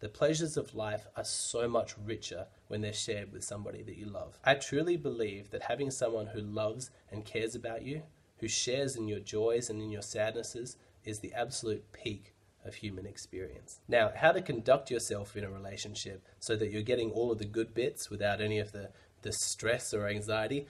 The 0.00 0.08
pleasures 0.08 0.56
of 0.56 0.76
life 0.76 1.08
are 1.16 1.24
so 1.24 1.68
much 1.68 1.96
richer 1.98 2.46
when 2.68 2.82
they're 2.82 2.92
shared 2.92 3.32
with 3.32 3.42
somebody 3.42 3.82
that 3.82 3.96
you 3.96 4.06
love. 4.06 4.38
I 4.44 4.54
truly 4.54 4.96
believe 4.96 5.50
that 5.50 5.62
having 5.62 5.90
someone 5.90 6.28
who 6.28 6.40
loves 6.40 6.90
and 7.10 7.24
cares 7.24 7.56
about 7.56 7.82
you, 7.82 8.02
who 8.38 8.46
shares 8.46 8.94
in 8.94 9.08
your 9.08 9.18
joys 9.18 9.68
and 9.68 9.82
in 9.82 9.90
your 9.90 10.02
sadnesses, 10.02 10.76
is 11.04 11.18
the 11.18 11.32
absolute 11.34 11.90
peak 11.92 12.34
of 12.64 12.76
human 12.76 13.06
experience. 13.06 13.80
Now, 13.88 14.12
how 14.14 14.30
to 14.30 14.40
conduct 14.40 14.90
yourself 14.90 15.36
in 15.36 15.42
a 15.42 15.50
relationship 15.50 16.22
so 16.38 16.54
that 16.56 16.70
you're 16.70 16.82
getting 16.82 17.10
all 17.10 17.32
of 17.32 17.38
the 17.38 17.44
good 17.44 17.74
bits 17.74 18.08
without 18.08 18.40
any 18.40 18.58
of 18.58 18.70
the, 18.70 18.90
the 19.22 19.32
stress 19.32 19.92
or 19.92 20.06
anxiety, 20.06 20.68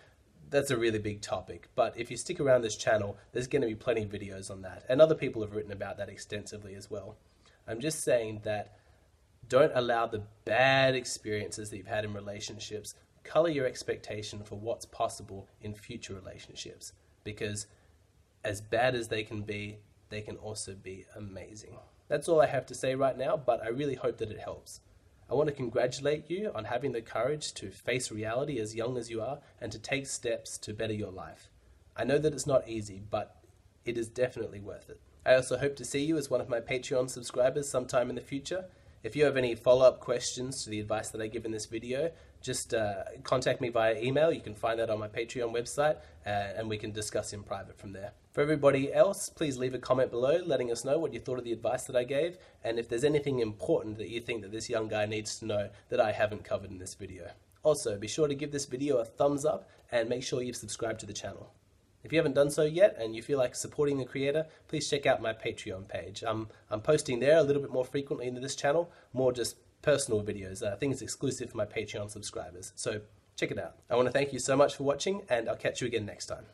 that's 0.48 0.70
a 0.70 0.76
really 0.78 0.98
big 0.98 1.20
topic. 1.20 1.68
But 1.74 1.98
if 1.98 2.10
you 2.10 2.16
stick 2.16 2.40
around 2.40 2.62
this 2.62 2.76
channel, 2.76 3.18
there's 3.32 3.46
going 3.46 3.62
to 3.62 3.68
be 3.68 3.74
plenty 3.74 4.04
of 4.04 4.10
videos 4.10 4.50
on 4.50 4.62
that. 4.62 4.84
And 4.88 5.02
other 5.02 5.14
people 5.14 5.42
have 5.42 5.54
written 5.54 5.72
about 5.72 5.98
that 5.98 6.08
extensively 6.08 6.74
as 6.74 6.90
well. 6.90 7.16
I'm 7.66 7.80
just 7.80 8.02
saying 8.02 8.40
that 8.44 8.78
don't 9.48 9.72
allow 9.74 10.06
the 10.06 10.22
bad 10.44 10.94
experiences 10.94 11.70
that 11.70 11.76
you've 11.76 11.86
had 11.86 12.04
in 12.04 12.12
relationships 12.12 12.94
color 13.24 13.50
your 13.50 13.66
expectation 13.66 14.42
for 14.42 14.58
what's 14.58 14.86
possible 14.86 15.48
in 15.60 15.74
future 15.74 16.14
relationships 16.14 16.92
because 17.24 17.66
as 18.42 18.60
bad 18.60 18.94
as 18.94 19.08
they 19.08 19.22
can 19.22 19.42
be, 19.42 19.78
they 20.08 20.22
can 20.22 20.36
also 20.36 20.74
be 20.74 21.04
amazing. 21.14 21.76
That's 22.08 22.28
all 22.28 22.40
I 22.40 22.46
have 22.46 22.64
to 22.66 22.74
say 22.74 22.94
right 22.94 23.18
now, 23.18 23.36
but 23.36 23.62
I 23.62 23.68
really 23.68 23.96
hope 23.96 24.16
that 24.18 24.30
it 24.30 24.40
helps. 24.40 24.80
I 25.30 25.34
want 25.34 25.48
to 25.48 25.54
congratulate 25.54 26.30
you 26.30 26.50
on 26.54 26.64
having 26.64 26.92
the 26.92 27.02
courage 27.02 27.52
to 27.54 27.70
face 27.70 28.10
reality 28.10 28.58
as 28.58 28.74
young 28.74 28.96
as 28.96 29.10
you 29.10 29.20
are 29.20 29.40
and 29.60 29.70
to 29.72 29.78
take 29.78 30.06
steps 30.06 30.56
to 30.58 30.72
better 30.72 30.94
your 30.94 31.12
life. 31.12 31.50
I 31.94 32.04
know 32.04 32.16
that 32.16 32.32
it's 32.32 32.46
not 32.46 32.66
easy, 32.66 33.02
but 33.10 33.36
it 33.84 33.98
is 33.98 34.08
definitely 34.08 34.60
worth 34.60 34.88
it. 34.88 35.00
I 35.26 35.34
also 35.34 35.58
hope 35.58 35.76
to 35.76 35.84
see 35.84 36.02
you 36.02 36.16
as 36.16 36.30
one 36.30 36.40
of 36.40 36.48
my 36.48 36.60
Patreon 36.60 37.10
subscribers 37.10 37.68
sometime 37.68 38.08
in 38.08 38.16
the 38.16 38.22
future. 38.22 38.64
If 39.08 39.16
you 39.16 39.24
have 39.24 39.38
any 39.38 39.54
follow 39.54 39.86
up 39.86 40.00
questions 40.00 40.64
to 40.64 40.68
the 40.68 40.80
advice 40.80 41.08
that 41.12 41.22
I 41.22 41.28
give 41.28 41.46
in 41.46 41.50
this 41.50 41.64
video, 41.64 42.12
just 42.42 42.74
uh, 42.74 43.04
contact 43.22 43.62
me 43.62 43.70
via 43.70 43.98
email. 43.98 44.30
You 44.30 44.42
can 44.42 44.54
find 44.54 44.78
that 44.80 44.90
on 44.90 44.98
my 44.98 45.08
Patreon 45.08 45.50
website, 45.50 45.96
uh, 46.26 46.58
and 46.58 46.68
we 46.68 46.76
can 46.76 46.92
discuss 46.92 47.32
in 47.32 47.42
private 47.42 47.78
from 47.78 47.94
there. 47.94 48.12
For 48.32 48.42
everybody 48.42 48.92
else, 48.92 49.30
please 49.30 49.56
leave 49.56 49.72
a 49.72 49.78
comment 49.78 50.10
below 50.10 50.42
letting 50.44 50.70
us 50.70 50.84
know 50.84 50.98
what 50.98 51.14
you 51.14 51.20
thought 51.20 51.38
of 51.38 51.44
the 51.44 51.54
advice 51.54 51.84
that 51.84 51.96
I 51.96 52.04
gave, 52.04 52.36
and 52.62 52.78
if 52.78 52.90
there's 52.90 53.02
anything 53.02 53.38
important 53.38 53.96
that 53.96 54.10
you 54.10 54.20
think 54.20 54.42
that 54.42 54.52
this 54.52 54.68
young 54.68 54.88
guy 54.88 55.06
needs 55.06 55.38
to 55.38 55.46
know 55.46 55.70
that 55.88 56.00
I 56.00 56.12
haven't 56.12 56.44
covered 56.44 56.70
in 56.70 56.76
this 56.76 56.92
video. 56.92 57.30
Also, 57.62 57.96
be 57.96 58.08
sure 58.08 58.28
to 58.28 58.34
give 58.34 58.52
this 58.52 58.66
video 58.66 58.98
a 58.98 59.06
thumbs 59.06 59.46
up 59.46 59.70
and 59.90 60.10
make 60.10 60.22
sure 60.22 60.42
you've 60.42 60.54
subscribed 60.54 61.00
to 61.00 61.06
the 61.06 61.14
channel. 61.14 61.50
If 62.08 62.12
you 62.14 62.18
haven't 62.20 62.36
done 62.36 62.48
so 62.48 62.62
yet 62.62 62.96
and 62.98 63.14
you 63.14 63.20
feel 63.20 63.36
like 63.36 63.54
supporting 63.54 63.98
the 63.98 64.06
creator, 64.06 64.46
please 64.66 64.88
check 64.88 65.04
out 65.04 65.20
my 65.20 65.34
Patreon 65.34 65.88
page. 65.88 66.24
I'm, 66.26 66.48
I'm 66.70 66.80
posting 66.80 67.20
there 67.20 67.36
a 67.36 67.42
little 67.42 67.60
bit 67.60 67.70
more 67.70 67.84
frequently 67.84 68.26
into 68.26 68.40
this 68.40 68.56
channel, 68.56 68.90
more 69.12 69.30
just 69.30 69.56
personal 69.82 70.22
videos, 70.22 70.66
uh, 70.66 70.74
things 70.76 71.02
exclusive 71.02 71.50
for 71.50 71.58
my 71.58 71.66
Patreon 71.66 72.08
subscribers. 72.08 72.72
So 72.76 73.02
check 73.36 73.50
it 73.50 73.58
out. 73.58 73.74
I 73.90 73.96
want 73.96 74.06
to 74.06 74.12
thank 74.12 74.32
you 74.32 74.38
so 74.38 74.56
much 74.56 74.76
for 74.76 74.84
watching, 74.84 75.20
and 75.28 75.50
I'll 75.50 75.56
catch 75.56 75.82
you 75.82 75.86
again 75.86 76.06
next 76.06 76.26
time. 76.28 76.46